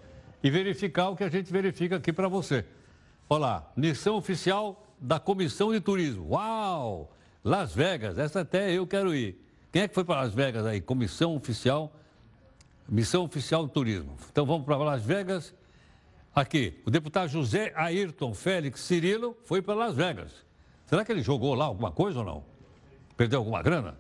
[0.45, 2.65] e verificar o que a gente verifica aqui para você.
[3.29, 6.29] Olha lá, missão oficial da Comissão de Turismo.
[6.31, 7.13] Uau!
[7.43, 9.45] Las Vegas, essa até eu quero ir.
[9.73, 10.81] Quem é que foi para Las Vegas aí?
[10.81, 11.93] Comissão oficial,
[12.89, 14.17] missão oficial do turismo.
[14.31, 15.53] Então vamos para Las Vegas.
[16.33, 20.31] Aqui, o deputado José Ayrton Félix Cirilo foi para Las Vegas.
[20.87, 22.54] Será que ele jogou lá alguma coisa ou não?
[23.17, 23.97] Perdeu alguma grana?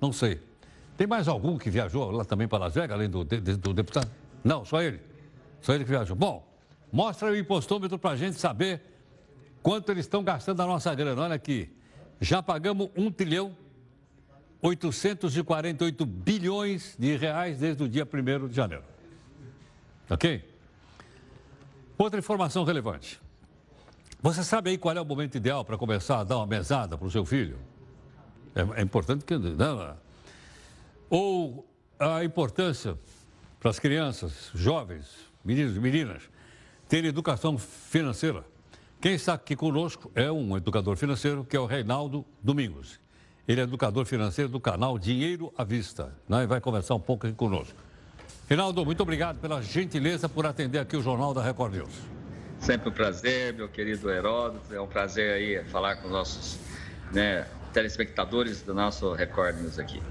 [0.00, 0.40] Não sei.
[0.96, 4.10] Tem mais algum que viajou lá também para Las Vegas, além do, de- do deputado?
[4.44, 5.00] Não, só ele.
[5.60, 6.16] Só ele que viajou.
[6.16, 6.46] Bom,
[6.92, 8.80] mostra o impostômetro para a gente saber
[9.62, 11.22] quanto eles estão gastando da nossa grana.
[11.22, 11.70] Olha aqui.
[12.20, 13.56] Já pagamos 1 trilhão
[14.60, 18.84] 848 bilhões de reais desde o dia 1 de janeiro.
[20.10, 20.44] Ok?
[21.96, 23.20] Outra informação relevante.
[24.20, 27.06] Você sabe aí qual é o momento ideal para começar a dar uma mesada para
[27.06, 27.56] o seu filho?
[28.60, 29.36] É, é importante que.
[29.36, 29.96] Não,
[31.10, 31.66] ou
[31.98, 32.98] a importância
[33.58, 35.06] para as crianças, jovens,
[35.44, 36.22] meninos e meninas,
[36.88, 38.44] terem educação financeira.
[39.00, 43.00] Quem está aqui conosco é um educador financeiro, que é o Reinaldo Domingos.
[43.46, 46.12] Ele é educador financeiro do canal Dinheiro à Vista.
[46.28, 46.42] Né?
[46.42, 47.74] E vai conversar um pouco aqui conosco.
[48.48, 51.92] Reinaldo, muito obrigado pela gentileza por atender aqui o Jornal da Record News.
[52.60, 54.74] Sempre um prazer, meu querido Heródoto.
[54.74, 56.58] É um prazer aí falar com os nossos
[57.12, 60.02] né, telespectadores do nosso Record News aqui.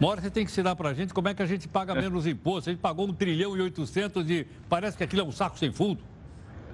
[0.00, 2.26] Uma hora você tem que ensinar pra gente como é que a gente paga menos
[2.26, 2.70] imposto.
[2.70, 4.46] A gente pagou um trilhão e oitocentos de...
[4.68, 6.00] Parece que aquilo é um saco sem fundo.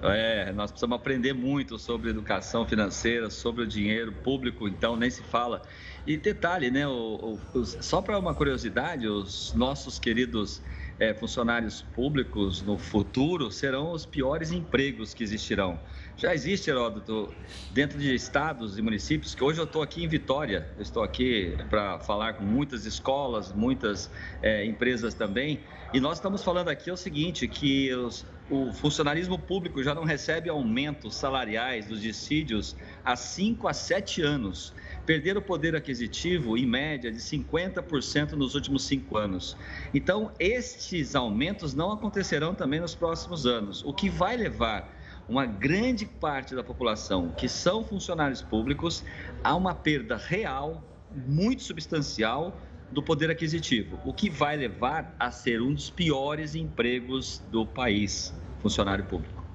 [0.01, 5.21] É, nós precisamos aprender muito sobre educação financeira, sobre o dinheiro público, então nem se
[5.21, 5.61] fala.
[6.07, 6.87] E detalhe, né?
[6.87, 10.61] o- o- só para uma curiosidade, os nossos queridos
[10.97, 15.77] é, funcionários públicos no futuro serão os piores empregos que existirão.
[16.19, 17.33] Já existe, Heródoto,
[17.71, 21.57] dentro de estados e municípios, que hoje eu estou aqui em Vitória, eu estou aqui
[21.69, 25.61] para falar com muitas escolas, muitas é, empresas também,
[25.93, 30.49] e nós estamos falando aqui o seguinte, que os, o funcionalismo público já não recebe
[30.49, 34.73] aumentos salariais dos dissídios há 5 a 7 anos.
[35.05, 39.55] Perderam o poder aquisitivo, em média, de 50% nos últimos cinco anos.
[39.93, 44.98] Então, estes aumentos não acontecerão também nos próximos anos, o que vai levar
[45.29, 49.03] uma grande parte da população que são funcionários públicos
[49.43, 52.59] a uma perda real, muito substancial,
[52.91, 58.33] do poder aquisitivo, o que vai levar a ser um dos piores empregos do país,
[58.61, 59.45] funcionário público.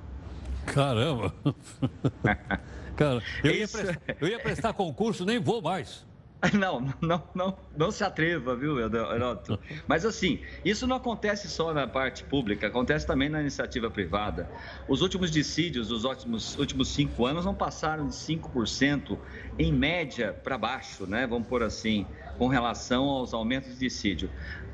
[0.66, 1.34] Caramba!
[2.96, 6.06] Cara, eu, ia prestar, eu ia prestar concurso, nem vou mais.
[6.52, 9.58] Não, não, não, não se atreva, viu, Heródoto?
[9.86, 14.50] Mas assim, isso não acontece só na parte pública, acontece também na iniciativa privada.
[14.86, 19.20] Os últimos dissídios, os últimos, últimos cinco anos, não passaram de 5%
[19.58, 21.26] em média para baixo, né?
[21.26, 24.30] Vamos por assim com relação aos aumentos de dissídio.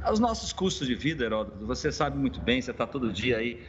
[0.09, 3.63] Os nossos custos de vida, Heródoto, você sabe muito bem, você está todo dia aí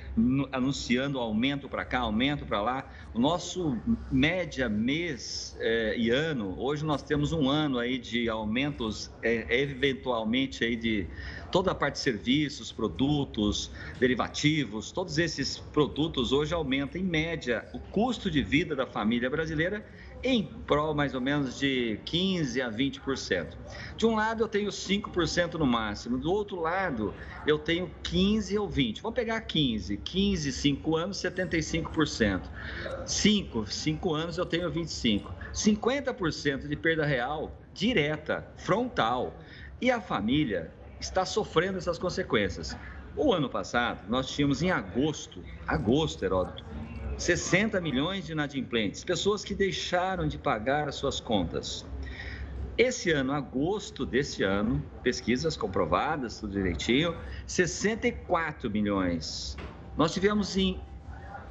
[0.53, 2.89] anunciando aumento para cá, aumento para lá.
[3.13, 3.77] O nosso
[4.09, 10.63] média mês é, e ano, hoje nós temos um ano aí de aumentos, é, eventualmente
[10.63, 11.05] aí de
[11.51, 17.79] toda a parte de serviços, produtos, derivativos, todos esses produtos hoje aumentam em média o
[17.79, 19.85] custo de vida da família brasileira
[20.23, 23.55] em prol mais ou menos de 15 a 20%.
[23.97, 27.13] De um lado eu tenho 5% no máximo, do outro lado
[27.45, 29.01] eu tenho 15 ou 20.
[29.01, 32.41] Vamos pegar 15, 15, 5 anos, 75%.
[33.05, 35.33] 5, 5 anos eu tenho 25.
[35.53, 39.37] 50% de perda real direta, frontal.
[39.79, 42.77] E a família está sofrendo essas consequências.
[43.15, 46.63] O ano passado, nós tínhamos em agosto, agosto, Heródoto,
[47.21, 51.85] 60 milhões de inadimplentes, pessoas que deixaram de pagar as suas contas.
[52.75, 59.55] Esse ano, agosto desse ano, pesquisas comprovadas, tudo direitinho, 64 milhões.
[59.95, 60.79] Nós tivemos em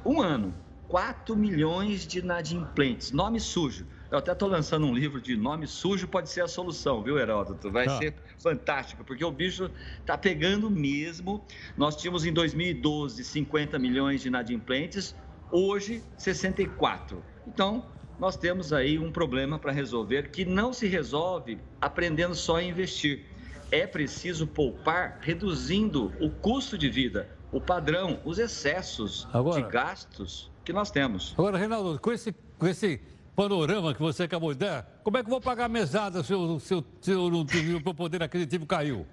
[0.03, 0.53] um ano
[0.89, 3.87] 4 milhões de inadimplentes, nome sujo.
[4.11, 7.71] Eu até estou lançando um livro de nome sujo pode ser a solução, viu, Heródoto?
[7.71, 7.97] Vai ah.
[7.97, 11.41] ser fantástico, porque o bicho está pegando mesmo.
[11.77, 15.15] Nós tínhamos em 2012 50 milhões de inadimplentes,
[15.51, 17.23] hoje 64.
[17.47, 17.85] Então,
[18.19, 23.25] nós temos aí um problema para resolver que não se resolve aprendendo só a investir.
[23.71, 30.51] É preciso poupar reduzindo o custo de vida, o padrão, os excessos agora, de gastos
[30.63, 31.33] que nós temos.
[31.37, 33.01] Agora, Reinaldo, com esse, com esse
[33.35, 36.33] panorama que você acabou de dar, como é que eu vou pagar a mesada se
[36.33, 39.05] o seu, seu, seu poder aquisitivo caiu?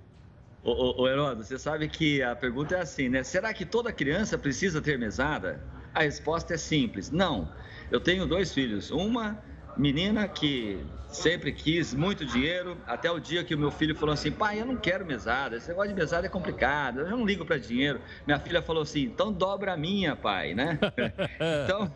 [0.62, 3.22] Ô, ô, ô Heródoto, você sabe que a pergunta é assim, né?
[3.22, 5.62] Será que toda criança precisa ter mesada?
[5.94, 7.51] A resposta é simples: não.
[7.90, 8.90] Eu tenho dois filhos.
[8.90, 9.42] Uma
[9.77, 14.31] menina que sempre quis muito dinheiro, até o dia que o meu filho falou assim:
[14.31, 17.57] pai, eu não quero mesada, esse negócio de mesada é complicado, eu não ligo para
[17.59, 18.01] dinheiro.
[18.27, 20.79] Minha filha falou assim: então dobra a minha, pai, né?
[21.64, 21.92] então,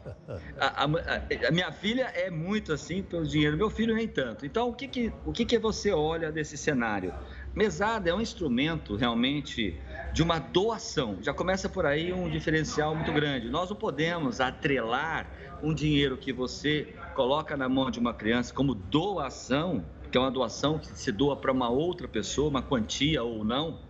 [0.59, 4.47] a, a, a, minha filha é muito assim pelo dinheiro, meu filho nem tanto.
[4.47, 7.13] Então, o que, que, o que, que você olha desse cenário?
[7.55, 9.79] Mesada é um instrumento realmente
[10.12, 11.18] de uma doação.
[11.22, 13.48] Já começa por aí um diferencial muito grande.
[13.48, 15.31] Nós não podemos atrelar
[15.62, 20.31] um dinheiro que você coloca na mão de uma criança como doação, que é uma
[20.31, 23.81] doação que se doa para uma outra pessoa, uma quantia ou não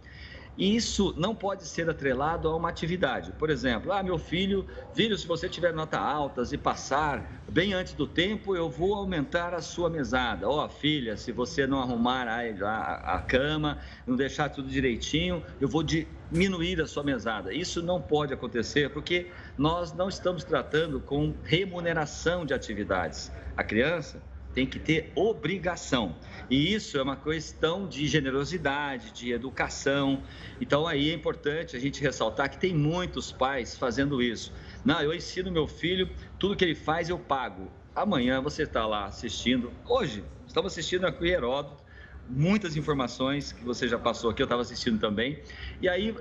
[0.57, 3.33] e isso não pode ser atrelado a uma atividade.
[3.33, 7.95] Por exemplo, ah, meu filho, filho, se você tiver nota altas e passar bem antes
[7.95, 10.49] do tempo, eu vou aumentar a sua mesada.
[10.49, 15.43] Ó, oh, filha, se você não arrumar a, a, a cama, não deixar tudo direitinho,
[15.59, 17.53] eu vou diminuir a sua mesada.
[17.53, 23.33] Isso não pode acontecer porque nós não estamos tratando com remuneração de atividades.
[23.57, 24.23] A criança
[24.55, 26.17] tem que ter obrigação.
[26.51, 30.23] E isso é uma questão de generosidade, de educação.
[30.61, 34.53] Então aí é importante a gente ressaltar que tem muitos pais fazendo isso.
[34.85, 37.71] Não, eu ensino meu filho, tudo que ele faz eu pago.
[37.95, 39.73] Amanhã você está lá assistindo.
[39.87, 41.83] Hoje, estamos assistindo aqui Heródoto,
[42.29, 45.43] muitas informações que você já passou aqui, eu estava assistindo também.
[45.81, 46.15] E aí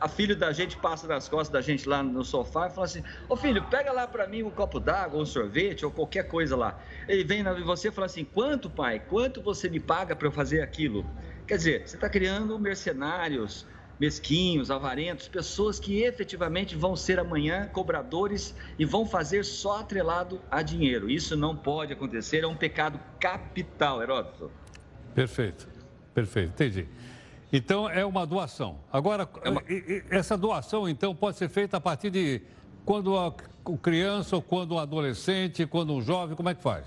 [0.00, 3.04] a filha da gente passa nas costas da gente lá no sofá e fala assim:
[3.28, 6.80] Ô filho, pega lá para mim um copo d'água, um sorvete ou qualquer coisa lá.
[7.06, 9.00] Ele vem na você e fala assim: quanto, pai?
[9.00, 11.04] Quanto você me paga para eu fazer aquilo?
[11.46, 13.66] Quer dizer, você está criando mercenários,
[13.98, 20.62] mesquinhos, avarentos, pessoas que efetivamente vão ser amanhã cobradores e vão fazer só atrelado a
[20.62, 21.10] dinheiro.
[21.10, 24.50] Isso não pode acontecer, é um pecado capital, Heródoto.
[25.14, 25.68] Perfeito,
[26.14, 26.88] perfeito, entendi.
[27.52, 28.78] Então é uma doação.
[28.92, 29.62] Agora, é uma...
[30.10, 32.42] essa doação, então, pode ser feita a partir de
[32.84, 33.34] quando a
[33.82, 36.86] criança, ou quando um adolescente, quando um jovem, como é que faz?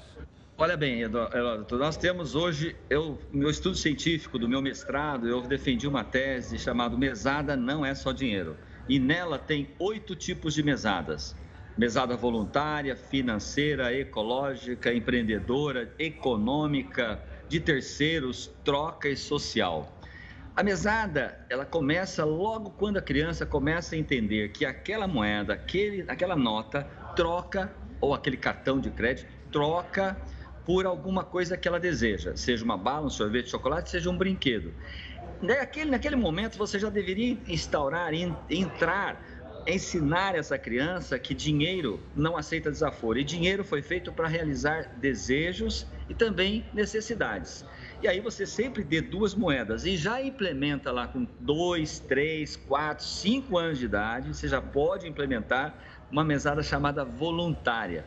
[0.58, 5.88] Olha bem, Eduardo, nós temos hoje, eu, meu estudo científico do meu mestrado, eu defendi
[5.88, 8.56] uma tese chamada Mesada não é só dinheiro.
[8.88, 11.36] e nela tem oito tipos de mesadas.
[11.78, 19.92] Mesada voluntária, financeira, ecológica, empreendedora, econômica, de terceiros, troca e social.
[20.56, 26.06] A mesada, ela começa logo quando a criança começa a entender que aquela moeda, aquele,
[26.08, 26.84] aquela nota,
[27.16, 30.16] troca, ou aquele cartão de crédito, troca
[30.64, 34.18] por alguma coisa que ela deseja, seja uma bala, um sorvete de chocolate, seja um
[34.18, 34.72] brinquedo.
[35.42, 38.14] Naquele, naquele momento, você já deveria instaurar,
[38.48, 39.20] entrar
[39.66, 45.88] ensinar essa criança que dinheiro não aceita desaforo e dinheiro foi feito para realizar desejos
[46.10, 47.66] e também necessidades.
[48.04, 53.06] E aí você sempre dê duas moedas e já implementa lá com dois, três, quatro,
[53.06, 55.74] cinco anos de idade, você já pode implementar
[56.12, 58.06] uma mesada chamada voluntária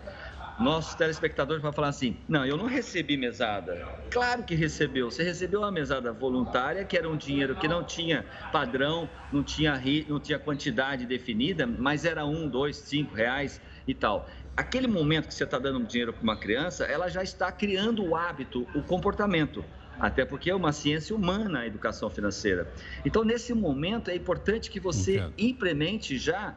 [0.59, 3.75] nossos telespectadores vão falar assim: não, eu não recebi mesada.
[4.11, 5.11] Claro que recebeu.
[5.11, 9.81] Você recebeu uma mesada voluntária, que era um dinheiro que não tinha padrão, não tinha,
[10.09, 14.29] não tinha quantidade definida, mas era um, dois, cinco reais e tal.
[14.57, 18.17] Aquele momento que você está dando dinheiro para uma criança, ela já está criando o
[18.17, 19.63] hábito, o comportamento.
[19.99, 22.73] Até porque é uma ciência humana a educação financeira.
[23.05, 25.35] Então, nesse momento, é importante que você Entendo.
[25.39, 26.57] implemente já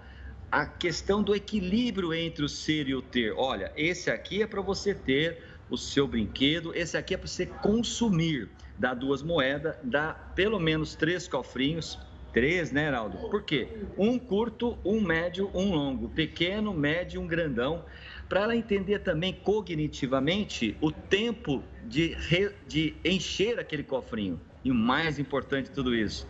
[0.51, 3.33] a questão do equilíbrio entre o ser e o ter.
[3.35, 7.45] Olha, esse aqui é para você ter o seu brinquedo, esse aqui é para você
[7.45, 8.49] consumir.
[8.77, 11.99] Dá duas moedas, dá pelo menos três cofrinhos.
[12.31, 13.17] Três, né, Heraldo?
[13.29, 13.87] Por quê?
[13.97, 16.09] Um curto, um médio, um longo.
[16.09, 17.83] Pequeno, médio, um grandão.
[18.29, 22.51] Para ela entender também cognitivamente o tempo de, re...
[22.67, 24.39] de encher aquele cofrinho.
[24.63, 26.27] E o mais importante de tudo isso,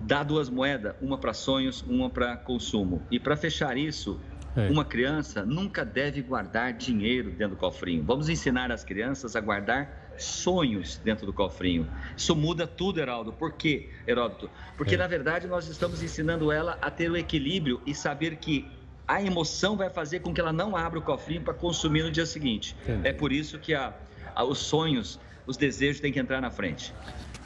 [0.00, 3.02] dá duas moedas, uma para sonhos, uma para consumo.
[3.10, 4.20] E para fechar isso,
[4.56, 4.68] é.
[4.68, 8.04] uma criança nunca deve guardar dinheiro dentro do cofrinho.
[8.04, 11.88] Vamos ensinar as crianças a guardar sonhos dentro do cofrinho.
[12.16, 13.32] Isso muda tudo, Heraldo.
[13.32, 14.50] Por quê, Heródoto?
[14.76, 14.98] Porque, é.
[14.98, 18.68] na verdade, nós estamos ensinando ela a ter o equilíbrio e saber que
[19.06, 22.26] a emoção vai fazer com que ela não abra o cofrinho para consumir no dia
[22.26, 22.76] seguinte.
[22.82, 23.08] Entendi.
[23.08, 23.92] É por isso que a,
[24.34, 26.94] a, os sonhos, os desejos têm que entrar na frente.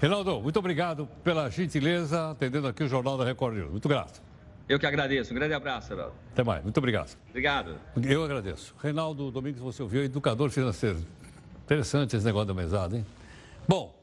[0.00, 3.70] Reinaldo, muito obrigado pela gentileza atendendo aqui o Jornal da Record News.
[3.70, 4.22] Muito grato.
[4.68, 5.32] Eu que agradeço.
[5.32, 6.14] Um grande abraço, Reinaldo.
[6.32, 6.62] Até mais.
[6.62, 7.16] Muito obrigado.
[7.30, 7.76] Obrigado.
[8.02, 8.74] Eu agradeço.
[8.80, 10.98] Reinaldo Domingos, você ouviu, educador financeiro.
[11.64, 13.04] Interessante esse negócio da mesada, hein?
[13.66, 13.98] Bom,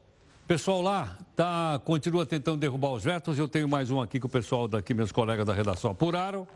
[0.46, 3.38] pessoal lá tá, continua tentando derrubar os vetos.
[3.38, 6.46] Eu tenho mais um aqui que o pessoal daqui, meus colegas da redação, apuraram.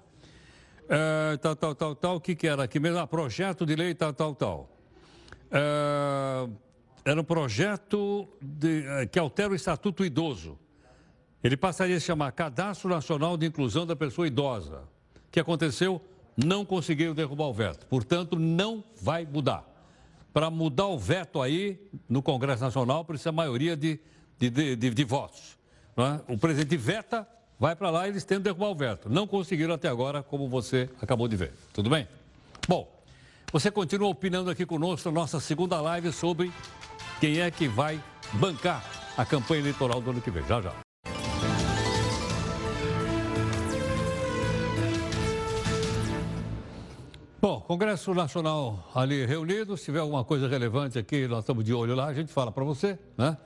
[0.92, 2.16] É, tal, tal, tal, tal.
[2.16, 2.98] O que, que era aqui mesmo?
[2.98, 4.68] Ah, projeto de lei, tal, tal, tal.
[5.48, 6.48] É,
[7.04, 10.58] era um projeto de, eh, que altera o Estatuto Idoso.
[11.42, 14.80] Ele passaria a se chamar Cadastro Nacional de Inclusão da Pessoa Idosa.
[15.28, 16.02] O que aconteceu?
[16.36, 17.86] Não conseguiram derrubar o veto.
[17.86, 19.64] Portanto, não vai mudar.
[20.32, 23.98] Para mudar o veto aí no Congresso Nacional, precisa maioria de,
[24.38, 25.56] de, de, de, de votos.
[25.96, 26.32] É?
[26.32, 27.26] O presidente veta,
[27.60, 29.10] vai para lá e eles tentam derrubar o veto.
[29.10, 31.52] Não conseguiram até agora, como você acabou de ver.
[31.74, 32.08] Tudo bem?
[32.66, 32.90] Bom,
[33.52, 36.50] você continua opinando aqui conosco na nossa segunda live sobre
[37.20, 38.02] quem é que vai
[38.32, 38.82] bancar
[39.14, 40.42] a campanha eleitoral do ano que vem.
[40.46, 40.72] Já, já.
[47.42, 51.94] Bom, Congresso Nacional ali reunido, se tiver alguma coisa relevante aqui, nós estamos de olho
[51.94, 53.36] lá, a gente fala para você, né?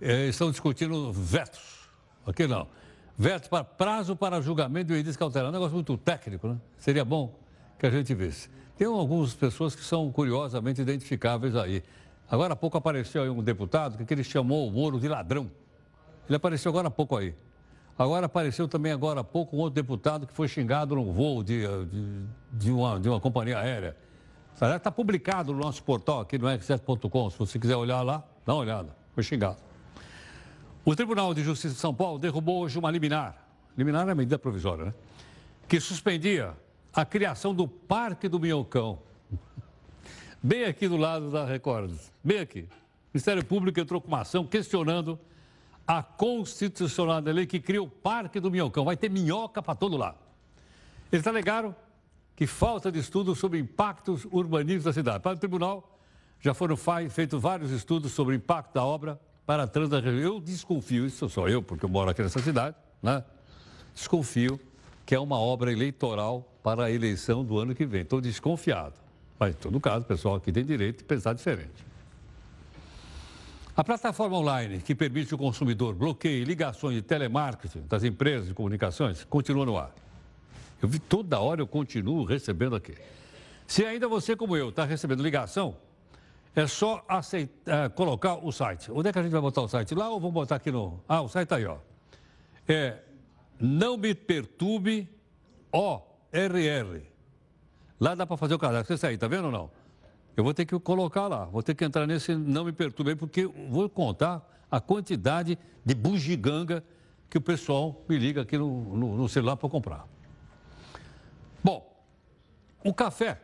[0.00, 1.88] É, estão discutindo vetos.
[2.26, 2.66] Aqui não.
[3.16, 5.46] Vetos para prazo para julgamento de medida cautelar.
[5.46, 6.56] É um negócio muito técnico, né?
[6.78, 7.32] Seria bom
[7.78, 8.50] que a gente visse.
[8.76, 11.82] Tem algumas pessoas que são curiosamente identificáveis aí.
[12.28, 15.48] Agora há pouco apareceu aí um deputado que ele chamou o Moro de ladrão.
[16.26, 17.34] Ele apareceu agora há pouco aí.
[17.96, 21.62] Agora apareceu também agora há pouco um outro deputado que foi xingado num voo de,
[21.86, 23.96] de, de uma, de uma companhia aérea.
[24.54, 27.30] Está publicado no nosso portal aqui no x7.com.
[27.30, 28.96] Se você quiser olhar lá, dá uma olhada.
[29.12, 29.58] Foi xingado.
[30.84, 33.48] O Tribunal de Justiça de São Paulo derrubou hoje uma liminar.
[33.76, 34.94] Liminar é medida provisória, né?
[35.66, 36.54] Que suspendia
[36.92, 38.98] a criação do Parque do Minhocão
[40.44, 41.90] bem aqui do lado da Record,
[42.22, 42.60] bem aqui.
[42.60, 45.18] O Ministério Público entrou com uma ação questionando
[45.86, 48.84] a constitucionalidade da lei que cria o Parque do Minhocão.
[48.84, 50.18] Vai ter minhoca para todo lado.
[51.10, 51.74] Eles alegaram
[52.36, 55.22] que falta de estudo sobre impactos urbanísticos da cidade.
[55.22, 55.98] Para o tribunal,
[56.40, 56.76] já foram
[57.08, 60.34] feitos vários estudos sobre o impacto da obra para a trans da região.
[60.34, 63.24] Eu desconfio, isso sou eu, porque eu moro aqui nessa cidade, né?
[63.94, 64.58] Desconfio
[65.06, 68.02] que é uma obra eleitoral para a eleição do ano que vem.
[68.02, 68.94] Estou desconfiado.
[69.38, 71.84] Mas, em todo caso, o pessoal aqui tem direito de pensar diferente.
[73.76, 79.24] A plataforma online que permite o consumidor bloqueie ligações de telemarketing das empresas de comunicações
[79.24, 79.92] continua no ar.
[80.80, 82.94] Eu vi toda hora, eu continuo recebendo aqui.
[83.66, 85.76] Se ainda você, como eu, está recebendo ligação,
[86.54, 88.90] é só aceitar, é, colocar o site.
[88.92, 89.94] Onde é que a gente vai botar o site?
[89.94, 91.00] Lá ou vamos botar aqui no.
[91.08, 91.78] Ah, o site está aí, ó.
[92.68, 92.98] É
[93.60, 95.08] Não me perturbe
[95.72, 97.02] ORR.
[97.98, 98.96] Lá dá para fazer o cadastro.
[98.96, 99.70] Você aí, tá vendo ou não?
[100.36, 103.46] Eu vou ter que colocar lá, vou ter que entrar nesse não me perturbe, porque
[103.46, 106.82] vou contar a quantidade de bugiganga
[107.30, 110.06] que o pessoal me liga aqui no, no, no celular para comprar.
[111.62, 112.04] Bom,
[112.84, 113.40] o café,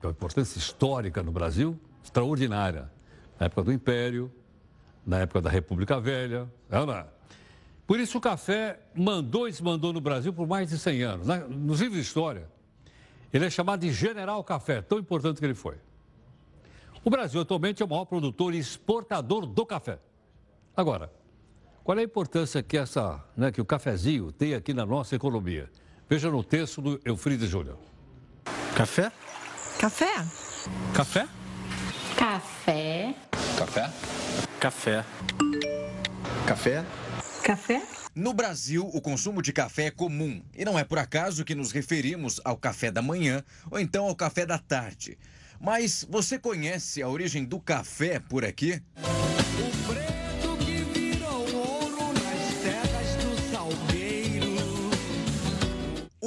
[0.00, 1.78] que é uma importância histórica no Brasil,
[2.08, 2.90] extraordinária.
[3.38, 4.32] Na época do Império,
[5.06, 7.06] na época da República Velha, é?
[7.86, 11.26] Por isso o café mandou e desmandou no Brasil por mais de 100 anos.
[11.48, 12.50] Nos livros de história,
[13.32, 15.76] ele é chamado de General Café, tão importante que ele foi.
[17.04, 19.98] O Brasil atualmente é o maior produtor e exportador do café.
[20.76, 21.10] Agora,
[21.82, 25.70] qual é a importância que, essa, né, que o cafezinho tem aqui na nossa economia?
[26.08, 27.78] Veja no texto do Eufrides Júnior.
[28.74, 29.10] Café?
[29.78, 30.26] Café?
[30.92, 31.37] Café?
[32.18, 33.14] Café.
[33.56, 33.90] Café?
[34.58, 35.04] Café.
[36.48, 36.84] Café?
[37.44, 37.82] Café?
[38.12, 41.70] No Brasil, o consumo de café é comum e não é por acaso que nos
[41.70, 45.16] referimos ao café da manhã ou então ao café da tarde.
[45.60, 48.82] Mas você conhece a origem do café por aqui?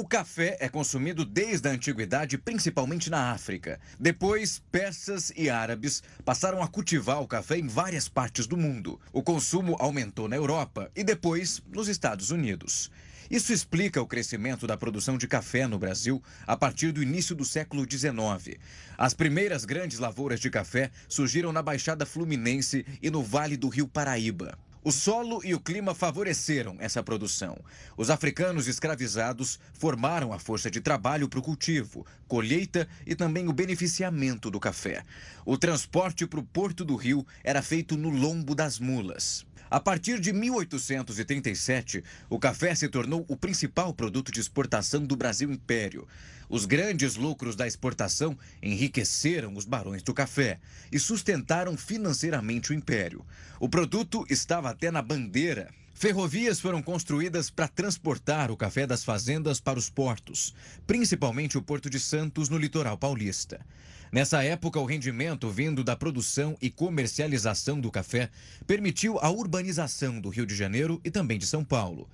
[0.02, 3.78] O café é consumido desde a antiguidade, principalmente na África.
[4.00, 9.00] Depois, persas e árabes passaram a cultivar o café em várias partes do mundo.
[9.12, 12.90] O consumo aumentou na Europa e depois nos Estados Unidos.
[13.30, 17.44] Isso explica o crescimento da produção de café no Brasil a partir do início do
[17.44, 18.58] século XIX.
[18.98, 23.86] As primeiras grandes lavouras de café surgiram na Baixada Fluminense e no Vale do Rio
[23.86, 24.58] Paraíba.
[24.84, 27.56] O solo e o clima favoreceram essa produção.
[27.96, 33.52] Os africanos escravizados formaram a força de trabalho para o cultivo, colheita e também o
[33.52, 35.04] beneficiamento do café.
[35.46, 39.46] O transporte para o Porto do Rio era feito no lombo das mulas.
[39.70, 45.50] A partir de 1837, o café se tornou o principal produto de exportação do Brasil
[45.50, 46.06] Império.
[46.52, 50.60] Os grandes lucros da exportação enriqueceram os barões do café
[50.92, 53.24] e sustentaram financeiramente o império.
[53.58, 55.70] O produto estava até na bandeira.
[55.94, 60.54] Ferrovias foram construídas para transportar o café das fazendas para os portos,
[60.86, 63.64] principalmente o Porto de Santos, no litoral paulista.
[64.12, 68.28] Nessa época, o rendimento vindo da produção e comercialização do café
[68.66, 72.10] permitiu a urbanização do Rio de Janeiro e também de São Paulo.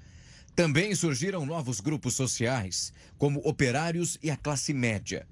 [0.58, 5.24] Também surgiram novos grupos sociais, como operários e a classe média.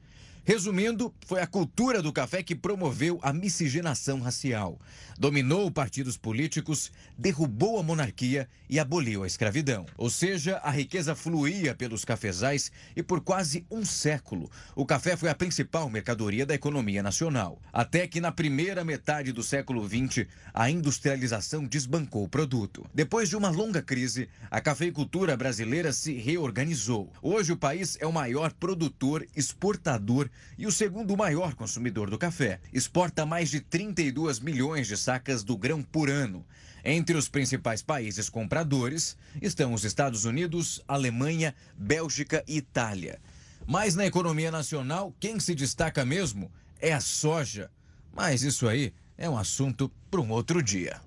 [0.49, 4.79] Resumindo, foi a cultura do café que promoveu a miscigenação racial,
[5.19, 9.85] dominou partidos políticos, derrubou a monarquia e aboliu a escravidão.
[9.99, 15.29] Ou seja, a riqueza fluía pelos cafezais e por quase um século, o café foi
[15.31, 17.61] a principal mercadoria da economia nacional.
[17.73, 22.87] Até que na primeira metade do século XX, a industrialização desbancou o produto.
[22.95, 27.13] Depois de uma longa crise, a cafeicultura brasileira se reorganizou.
[27.21, 32.61] Hoje o país é o maior produtor, exportador e o segundo maior consumidor do café.
[32.73, 36.45] Exporta mais de 32 milhões de sacas do grão por ano.
[36.85, 43.21] Entre os principais países compradores estão os Estados Unidos, Alemanha, Bélgica e Itália.
[43.67, 47.71] Mas na economia nacional, quem se destaca mesmo é a soja.
[48.15, 51.01] Mas isso aí é um assunto para um outro dia.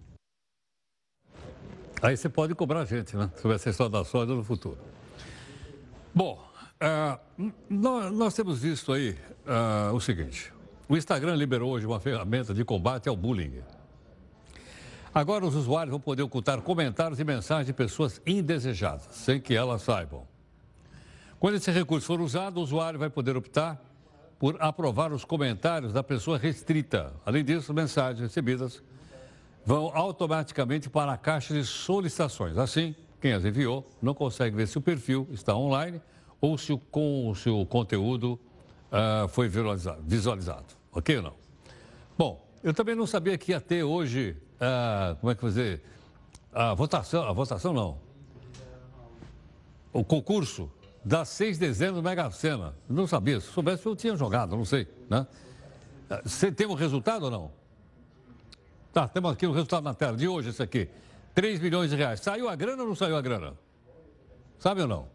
[2.02, 3.30] Aí você pode cobrar a gente, né?
[3.42, 4.78] Sobre essa história da soja no futuro.
[6.14, 6.49] Bom,
[6.82, 9.12] Uh, nós, nós, temos visto aí
[9.46, 10.54] uh, o seguinte:
[10.88, 13.62] o Instagram liberou hoje uma ferramenta de combate ao bullying.
[15.14, 19.82] Agora os usuários vão poder ocultar comentários e mensagens de pessoas indesejadas, sem que elas
[19.82, 20.26] saibam.
[21.38, 23.78] Quando esse recurso for usado, o usuário vai poder optar
[24.38, 27.12] por aprovar os comentários da pessoa restrita.
[27.26, 28.82] Além disso, mensagens recebidas
[29.66, 32.58] vão automaticamente para a caixa de solicitações.
[32.58, 36.00] Assim, quem as enviou não consegue ver se o perfil está online
[36.42, 38.40] ou se o, com, se o conteúdo
[38.92, 41.34] uh, foi visualizado, visualizado, ok ou não?
[42.18, 45.82] Bom, eu também não sabia que ia ter hoje, uh, como é que fazer,
[46.54, 47.98] a votação, a votação não,
[49.94, 50.72] o concurso
[51.04, 52.76] das seis dezenas do Mega Sena.
[52.88, 55.26] Não sabia, se soubesse eu tinha jogado, não sei, né?
[56.24, 57.52] Você tem o um resultado ou não?
[58.92, 60.90] Tá, temos aqui o resultado na tela de hoje, esse aqui.
[61.36, 62.20] 3 milhões de reais.
[62.20, 63.54] Saiu a grana ou não saiu a grana?
[64.58, 65.08] Sabe ou não?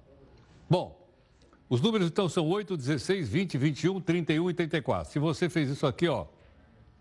[0.70, 1.03] Bom,
[1.68, 5.12] os números então são 8, 16, 20, 21, 31 e 34.
[5.12, 6.26] Se você fez isso aqui, ó,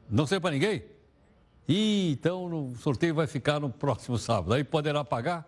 [0.09, 0.83] não sei para ninguém?
[1.67, 4.53] Ih, então o sorteio vai ficar no próximo sábado.
[4.53, 5.47] Aí poderá pagar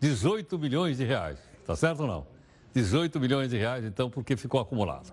[0.00, 1.38] 18 milhões de reais.
[1.66, 2.26] Tá certo ou não?
[2.74, 5.12] 18 milhões de reais, então, porque ficou acumulado.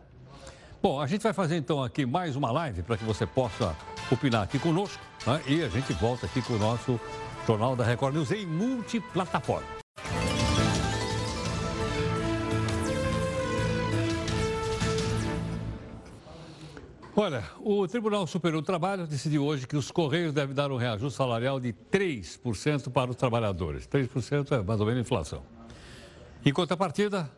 [0.81, 3.75] Bom, a gente vai fazer então aqui mais uma live para que você possa
[4.11, 5.01] opinar aqui conosco.
[5.25, 5.41] Né?
[5.47, 6.99] E a gente volta aqui com o nosso
[7.47, 9.74] Jornal da Record News em multiplataforma.
[17.17, 21.15] Olha, o Tribunal Superior do Trabalho decidiu hoje que os Correios devem dar um reajuste
[21.15, 23.87] salarial de 3% para os trabalhadores.
[23.87, 25.41] 3% é mais ou menos inflação.
[26.45, 27.31] Em contrapartida,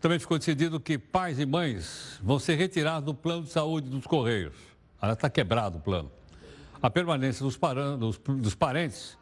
[0.00, 4.08] também ficou decidido que pais e mães vão ser retirados do plano de saúde dos
[4.08, 4.56] Correios.
[5.00, 6.10] Está quebrado o plano.
[6.82, 7.56] A permanência dos,
[8.00, 9.16] dos, dos parentes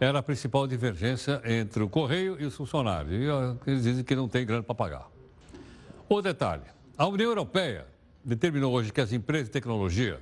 [0.00, 3.12] era a principal divergência entre o Correio e os funcionários.
[3.12, 5.08] E eles dizem que não tem grana para pagar.
[6.08, 6.64] O detalhe:
[6.98, 7.93] a União Europeia
[8.24, 10.20] determinou hoje que as empresas de tecnologia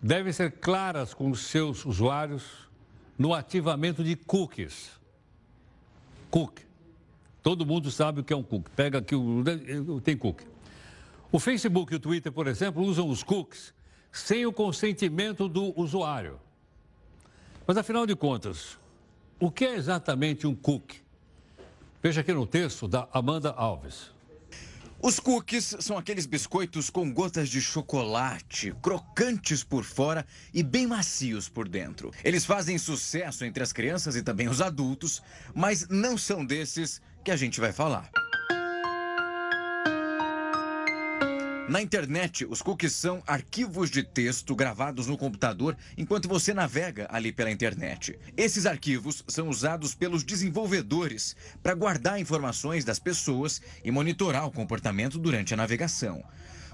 [0.00, 2.44] devem ser claras com os seus usuários
[3.18, 4.90] no ativamento de cookies.
[6.30, 6.64] Cookie.
[7.42, 8.70] Todo mundo sabe o que é um cookie.
[8.70, 9.42] Pega aqui, o,
[10.02, 10.46] tem cookie.
[11.32, 13.72] O Facebook e o Twitter, por exemplo, usam os cookies
[14.12, 16.38] sem o consentimento do usuário.
[17.66, 18.78] Mas, afinal de contas,
[19.40, 21.02] o que é exatamente um cookie?
[22.02, 24.10] Veja aqui no texto da Amanda Alves.
[25.02, 31.48] Os cookies são aqueles biscoitos com gotas de chocolate, crocantes por fora e bem macios
[31.48, 32.10] por dentro.
[32.24, 35.22] Eles fazem sucesso entre as crianças e também os adultos,
[35.54, 38.10] mas não são desses que a gente vai falar.
[41.68, 47.32] Na internet, os cookies são arquivos de texto gravados no computador enquanto você navega ali
[47.32, 48.16] pela internet.
[48.36, 55.18] Esses arquivos são usados pelos desenvolvedores para guardar informações das pessoas e monitorar o comportamento
[55.18, 56.22] durante a navegação.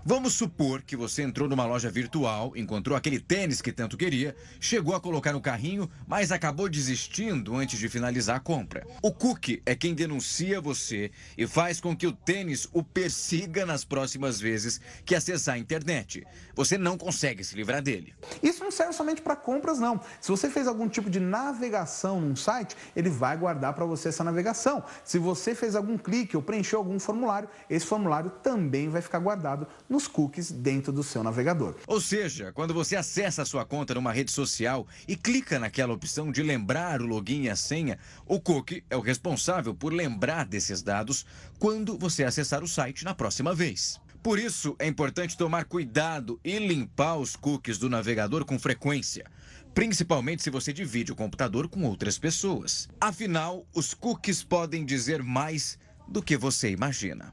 [0.05, 4.97] Vamos supor que você entrou numa loja virtual, encontrou aquele tênis que tanto queria, chegou
[4.97, 8.85] a colocar no carrinho, mas acabou desistindo antes de finalizar a compra.
[9.01, 13.85] O cookie é quem denuncia você e faz com que o tênis o persiga nas
[13.85, 16.27] próximas vezes que acessar a internet.
[16.57, 18.13] Você não consegue se livrar dele.
[18.43, 20.01] Isso não serve somente para compras, não.
[20.21, 24.25] Se você fez algum tipo de navegação num site, ele vai guardar para você essa
[24.25, 24.83] navegação.
[25.05, 29.69] Se você fez algum clique ou preencheu algum formulário, esse formulário também vai ficar guardado
[29.93, 31.77] nos cookies dentro do seu navegador.
[31.87, 36.33] Ou seja, quando você acessa a sua conta numa rede social e clica naquela opção
[36.33, 40.83] de lembrar o login e a senha, o cookie é o responsável por lembrar desses
[40.83, 41.27] dados
[41.59, 44.01] quando você acessar o site na próxima vez.
[44.23, 49.31] Por isso, é importante tomar cuidado e limpar os cookies do navegador com frequência
[49.75, 52.89] principalmente se você divide o computador com outras pessoas.
[53.01, 57.33] Afinal, os cookies podem dizer mais do que você imagina.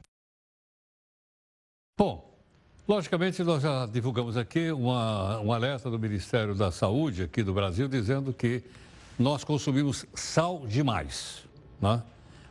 [1.98, 2.29] Bom,
[2.88, 7.86] Logicamente, nós já divulgamos aqui uma, um alerta do Ministério da Saúde aqui do Brasil
[7.86, 8.64] dizendo que
[9.18, 11.44] nós consumimos sal demais,
[11.80, 12.02] né?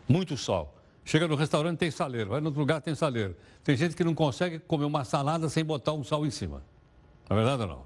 [0.08, 0.74] muito sal.
[1.04, 3.36] Chega no restaurante, tem saleiro, vai no outro lugar, tem saleiro.
[3.64, 6.62] Tem gente que não consegue comer uma salada sem botar um sal em cima.
[7.30, 7.82] Não é verdade não?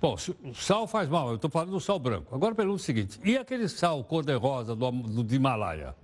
[0.00, 0.16] Bom,
[0.54, 2.34] sal faz mal, eu estou falando do sal branco.
[2.34, 5.94] Agora pergunto o seguinte, e aquele sal cor-de-rosa do, do Himalaia?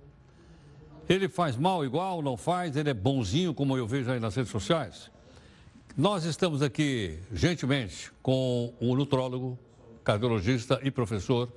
[1.09, 2.77] Ele faz mal igual, não faz?
[2.77, 5.11] Ele é bonzinho, como eu vejo aí nas redes sociais?
[5.97, 9.59] Nós estamos aqui, gentilmente, com o nutrólogo,
[10.03, 11.51] cardiologista e professor,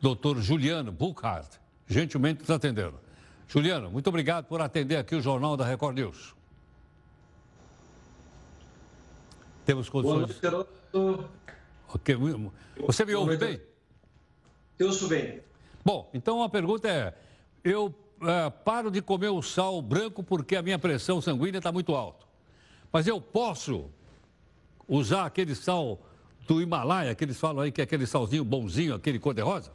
[0.00, 2.98] doutor Juliano Buchhardt, gentilmente nos atendendo.
[3.46, 6.34] Juliano, muito obrigado por atender aqui o Jornal da Record News.
[9.64, 10.40] Temos condições...
[10.40, 11.30] Boa noite,
[11.88, 12.16] Ok,
[12.86, 13.60] Você me ouve bem?
[14.78, 15.40] Eu ouço bem.
[15.84, 17.14] Bom, então a pergunta é,
[17.62, 21.94] eu é, paro de comer o sal branco porque a minha pressão sanguínea está muito
[21.94, 22.24] alta.
[22.94, 23.86] Mas eu posso
[24.88, 25.98] usar aquele sal
[26.46, 29.72] do Himalaia, que eles falam aí que é aquele salzinho bonzinho, aquele cor-de-rosa?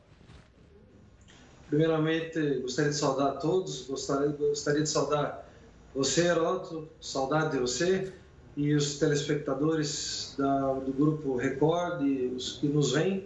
[1.67, 5.45] Primeiramente, gostaria de saudar a todos, gostaria, gostaria de saudar
[5.93, 8.13] você, Heroto, saudade de você
[8.55, 13.25] e os telespectadores da, do Grupo Record e os que nos vêm.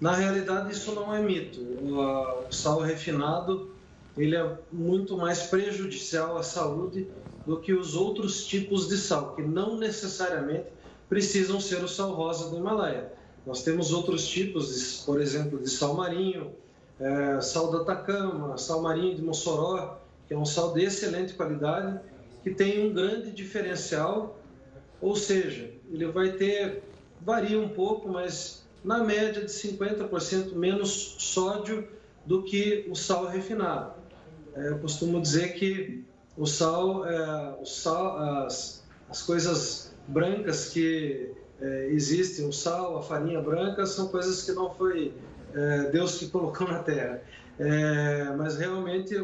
[0.00, 1.60] Na realidade, isso não é mito.
[1.60, 3.70] O, o sal refinado
[4.16, 7.06] ele é muito mais prejudicial à saúde
[7.46, 10.66] do que os outros tipos de sal, que não necessariamente
[11.08, 13.12] precisam ser o sal rosa do Himalaia.
[13.46, 16.52] Nós temos outros tipos, por exemplo, de sal marinho,
[16.98, 22.00] é, sal do Atacama, sal marinho de Mossoró, que é um sal de excelente qualidade,
[22.42, 24.38] que tem um grande diferencial,
[25.00, 26.82] ou seja, ele vai ter,
[27.20, 31.88] varia um pouco, mas na média de 50% menos sódio
[32.24, 33.92] do que o sal refinado.
[34.54, 36.04] É, eu costumo dizer que
[36.36, 43.02] o sal, é, o sal as, as coisas brancas que é, existem, o sal, a
[43.02, 45.14] farinha branca, são coisas que não foi
[45.54, 47.22] é, Deus que colocou na terra.
[47.58, 49.14] É, mas realmente,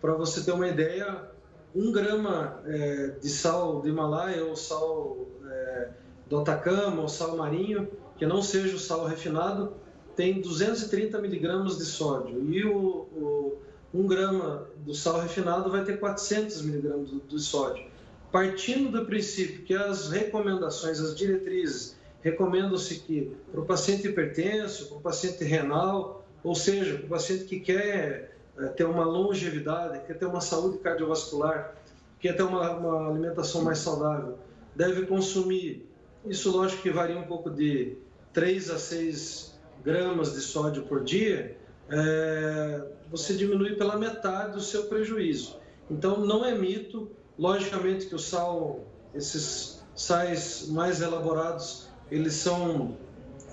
[0.00, 1.30] para você ter uma ideia,
[1.74, 5.16] um grama é, de sal do Himalaia ou sal
[5.48, 5.88] é,
[6.28, 9.74] do Atacama ou sal marinho, que não seja o sal refinado,
[10.16, 12.52] tem 230 miligramas de sódio.
[12.52, 12.78] E o,
[13.12, 13.58] o
[13.96, 17.86] um grama do sal refinado vai ter 400 miligramas de sódio.
[18.30, 24.98] partindo do princípio que as recomendações, as diretrizes, recomendam-se que para o paciente hipertenso, para
[24.98, 30.18] o paciente renal, ou seja, para o paciente que quer é, ter uma longevidade, quer
[30.18, 31.76] ter uma saúde cardiovascular,
[32.20, 34.36] quer ter uma, uma alimentação mais saudável,
[34.74, 35.88] deve consumir,
[36.26, 37.96] isso lógico que varia um pouco de
[38.34, 41.56] 3 a 6 gramas de sódio por dia,
[41.90, 45.56] é, você diminui pela metade o seu prejuízo.
[45.90, 48.84] Então, não é mito, logicamente que o sal,
[49.14, 52.96] esses sais mais elaborados, eles são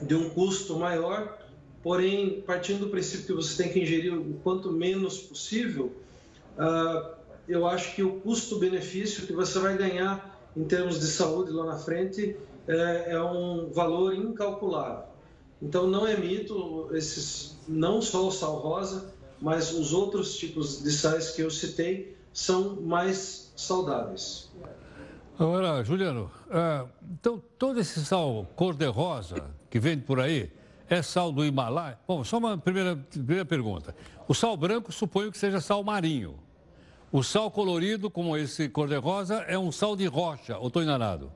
[0.02, 1.38] de um custo maior,
[1.82, 5.94] porém, partindo do princípio que você tem que ingerir o quanto menos possível,
[6.58, 7.14] uh,
[7.48, 11.78] eu acho que o custo-benefício que você vai ganhar em termos de saúde lá na
[11.78, 15.13] frente é, é um valor incalculável.
[15.64, 20.92] Então, não é mito, esses, não só o sal rosa, mas os outros tipos de
[20.92, 24.52] sais que eu citei são mais saudáveis.
[25.40, 30.52] Agora, Juliano, uh, então todo esse sal cor-de-rosa que vende por aí
[30.90, 31.98] é sal do Himalaia?
[32.08, 33.96] Bom, só uma primeira, primeira pergunta.
[34.28, 36.36] O sal branco suponho que seja sal marinho.
[37.12, 41.32] O sal colorido, como esse cor-de-rosa, é um sal de rocha, ou estou enganado?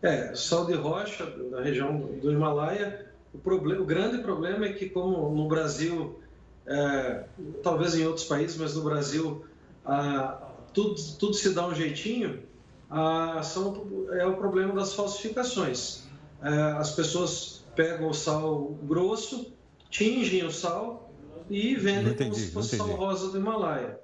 [0.00, 3.07] É, sal de rocha, da região do Himalaia.
[3.32, 6.18] O, problema, o grande problema é que, como no Brasil,
[6.66, 7.24] é,
[7.62, 9.44] talvez em outros países, mas no Brasil,
[9.84, 10.40] ah,
[10.72, 12.42] tudo, tudo se dá um jeitinho,
[12.90, 16.04] ah, são, é o problema das falsificações.
[16.42, 19.52] É, as pessoas pegam o sal grosso,
[19.90, 21.10] tingem o sal
[21.50, 23.98] e vendem entendi, como se fosse sal rosa do Himalaia.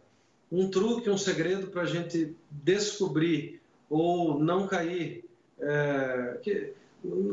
[0.51, 5.25] Um truque, um segredo para a gente descobrir ou não cair.
[5.59, 6.75] É, que,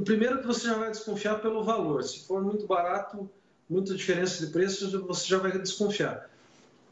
[0.04, 2.04] primeiro que você já vai desconfiar pelo valor.
[2.04, 3.30] Se for muito barato,
[3.70, 6.30] muita diferença de preço, você já vai desconfiar.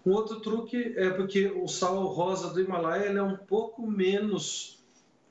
[0.05, 4.79] Um outro truque é porque o sal rosa do Himalaia ele é um pouco menos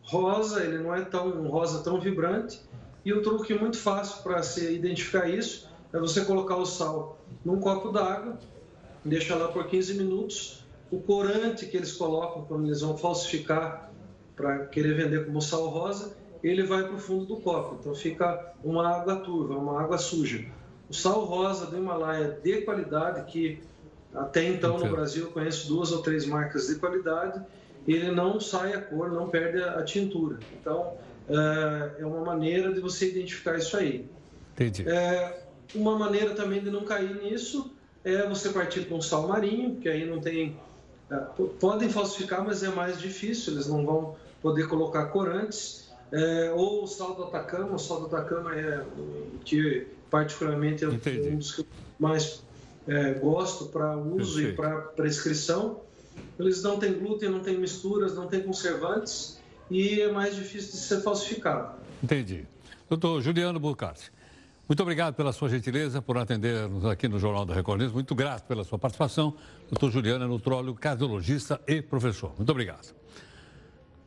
[0.02, 2.60] rosa, ele não é tão rosa tão vibrante.
[3.04, 7.58] E o truque muito fácil para se identificar isso é você colocar o sal num
[7.60, 8.38] copo d'água,
[9.04, 10.64] deixa lá por 15 minutos.
[10.90, 13.90] O corante que eles colocam quando eles vão falsificar
[14.36, 17.76] para querer vender como sal rosa, ele vai para o fundo do copo.
[17.80, 20.44] Então fica uma água turva, uma água suja.
[20.88, 23.60] O sal rosa do Himalaia de qualidade que
[24.14, 27.40] até então, no Brasil, eu conheço duas ou três marcas de qualidade.
[27.86, 30.38] Ele não sai a cor, não perde a tintura.
[30.58, 30.94] Então,
[31.98, 34.08] é uma maneira de você identificar isso aí.
[34.54, 34.88] Entendi.
[34.88, 35.42] É,
[35.74, 37.70] uma maneira também de não cair nisso
[38.04, 40.58] é você partir com sal marinho, que aí não tem.
[41.10, 41.16] É,
[41.60, 45.87] podem falsificar, mas é mais difícil, eles não vão poder colocar corantes.
[46.10, 48.84] É, ou o sal do Atacama, o sal do Atacama é
[49.44, 51.28] que particularmente é Entendi.
[51.28, 51.66] um dos que
[51.98, 52.42] mais
[52.86, 54.52] é, gosto para uso Perfeito.
[54.52, 55.80] e para prescrição.
[56.38, 59.38] Eles não têm glúten, não têm misturas, não têm conservantes
[59.70, 61.74] e é mais difícil de ser falsificado.
[62.02, 62.46] Entendi.
[62.88, 64.10] Doutor Juliano Burkhardt,
[64.68, 67.92] muito obrigado pela sua gentileza, por atender-nos aqui no Jornal da Record News.
[67.92, 69.34] Muito grato pela sua participação.
[69.70, 72.34] Doutor Juliano é nutrólogo, cardiologista e professor.
[72.36, 72.94] Muito obrigado.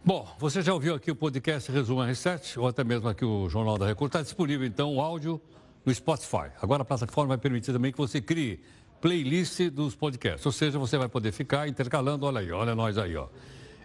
[0.04, 3.78] Bom, você já ouviu aqui o podcast Resumo R7, ou até mesmo aqui o Jornal
[3.78, 4.10] da Record.
[4.10, 5.40] Está disponível, então, o áudio
[5.86, 6.50] no Spotify.
[6.60, 8.64] Agora a plataforma vai permitir também que você crie
[9.00, 13.16] playlist dos podcasts, ou seja, você vai poder ficar intercalando, olha aí, olha nós aí,
[13.16, 13.28] ó,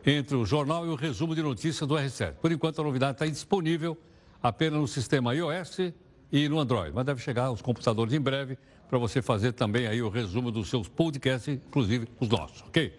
[0.07, 2.33] entre o jornal e o resumo de notícias do R7.
[2.37, 3.95] Por enquanto a novidade está disponível
[4.43, 5.93] apenas no sistema iOS
[6.33, 8.57] e no Android, mas deve chegar aos computadores em breve
[8.89, 12.99] para você fazer também aí o resumo dos seus podcasts, inclusive os nossos, ok?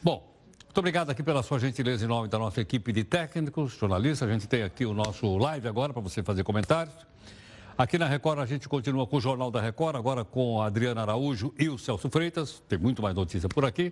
[0.00, 0.35] Bom,
[0.76, 4.28] muito obrigado aqui pela sua gentileza em nome da nossa equipe de técnicos, jornalistas.
[4.28, 6.94] A gente tem aqui o nosso live agora para você fazer comentários.
[7.78, 11.00] Aqui na Record a gente continua com o Jornal da Record, agora com a Adriana
[11.00, 12.62] Araújo e o Celso Freitas.
[12.68, 13.90] Tem muito mais notícia por aqui.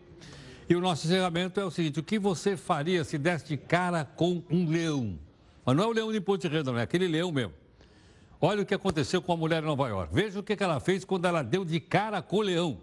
[0.68, 4.05] E o nosso encerramento é o seguinte: o que você faria se desse de cara
[4.05, 5.18] com um leão?
[5.64, 7.55] Mas não é o leão de Ponte Reda, não é aquele leão mesmo.
[8.39, 10.14] Olha o que aconteceu com a mulher em Nova York.
[10.14, 12.78] Veja o que ela fez quando ela deu de cara com o leão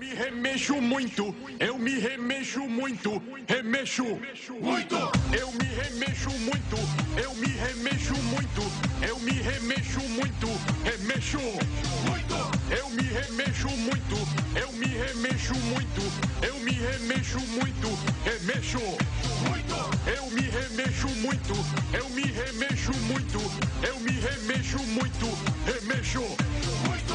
[0.00, 4.96] me remexo muito, eu me remexo muito, remexo muito.
[5.38, 6.76] Eu me remexo muito,
[7.22, 8.62] eu me remexo muito,
[9.06, 10.46] eu me remexo muito,
[10.84, 12.50] remexo muito.
[12.70, 14.16] Eu me remexo muito,
[14.56, 16.00] eu me remexo muito,
[16.46, 19.70] eu me remexo muito, remexo muito.
[20.06, 21.54] Eu me remexo muito,
[21.92, 23.38] eu me remexo muito,
[23.86, 25.26] eu me remexo muito,
[25.66, 27.14] remexo muito.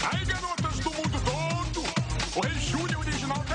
[0.00, 0.63] Aí, todo.
[2.36, 3.54] O Rei Júnior original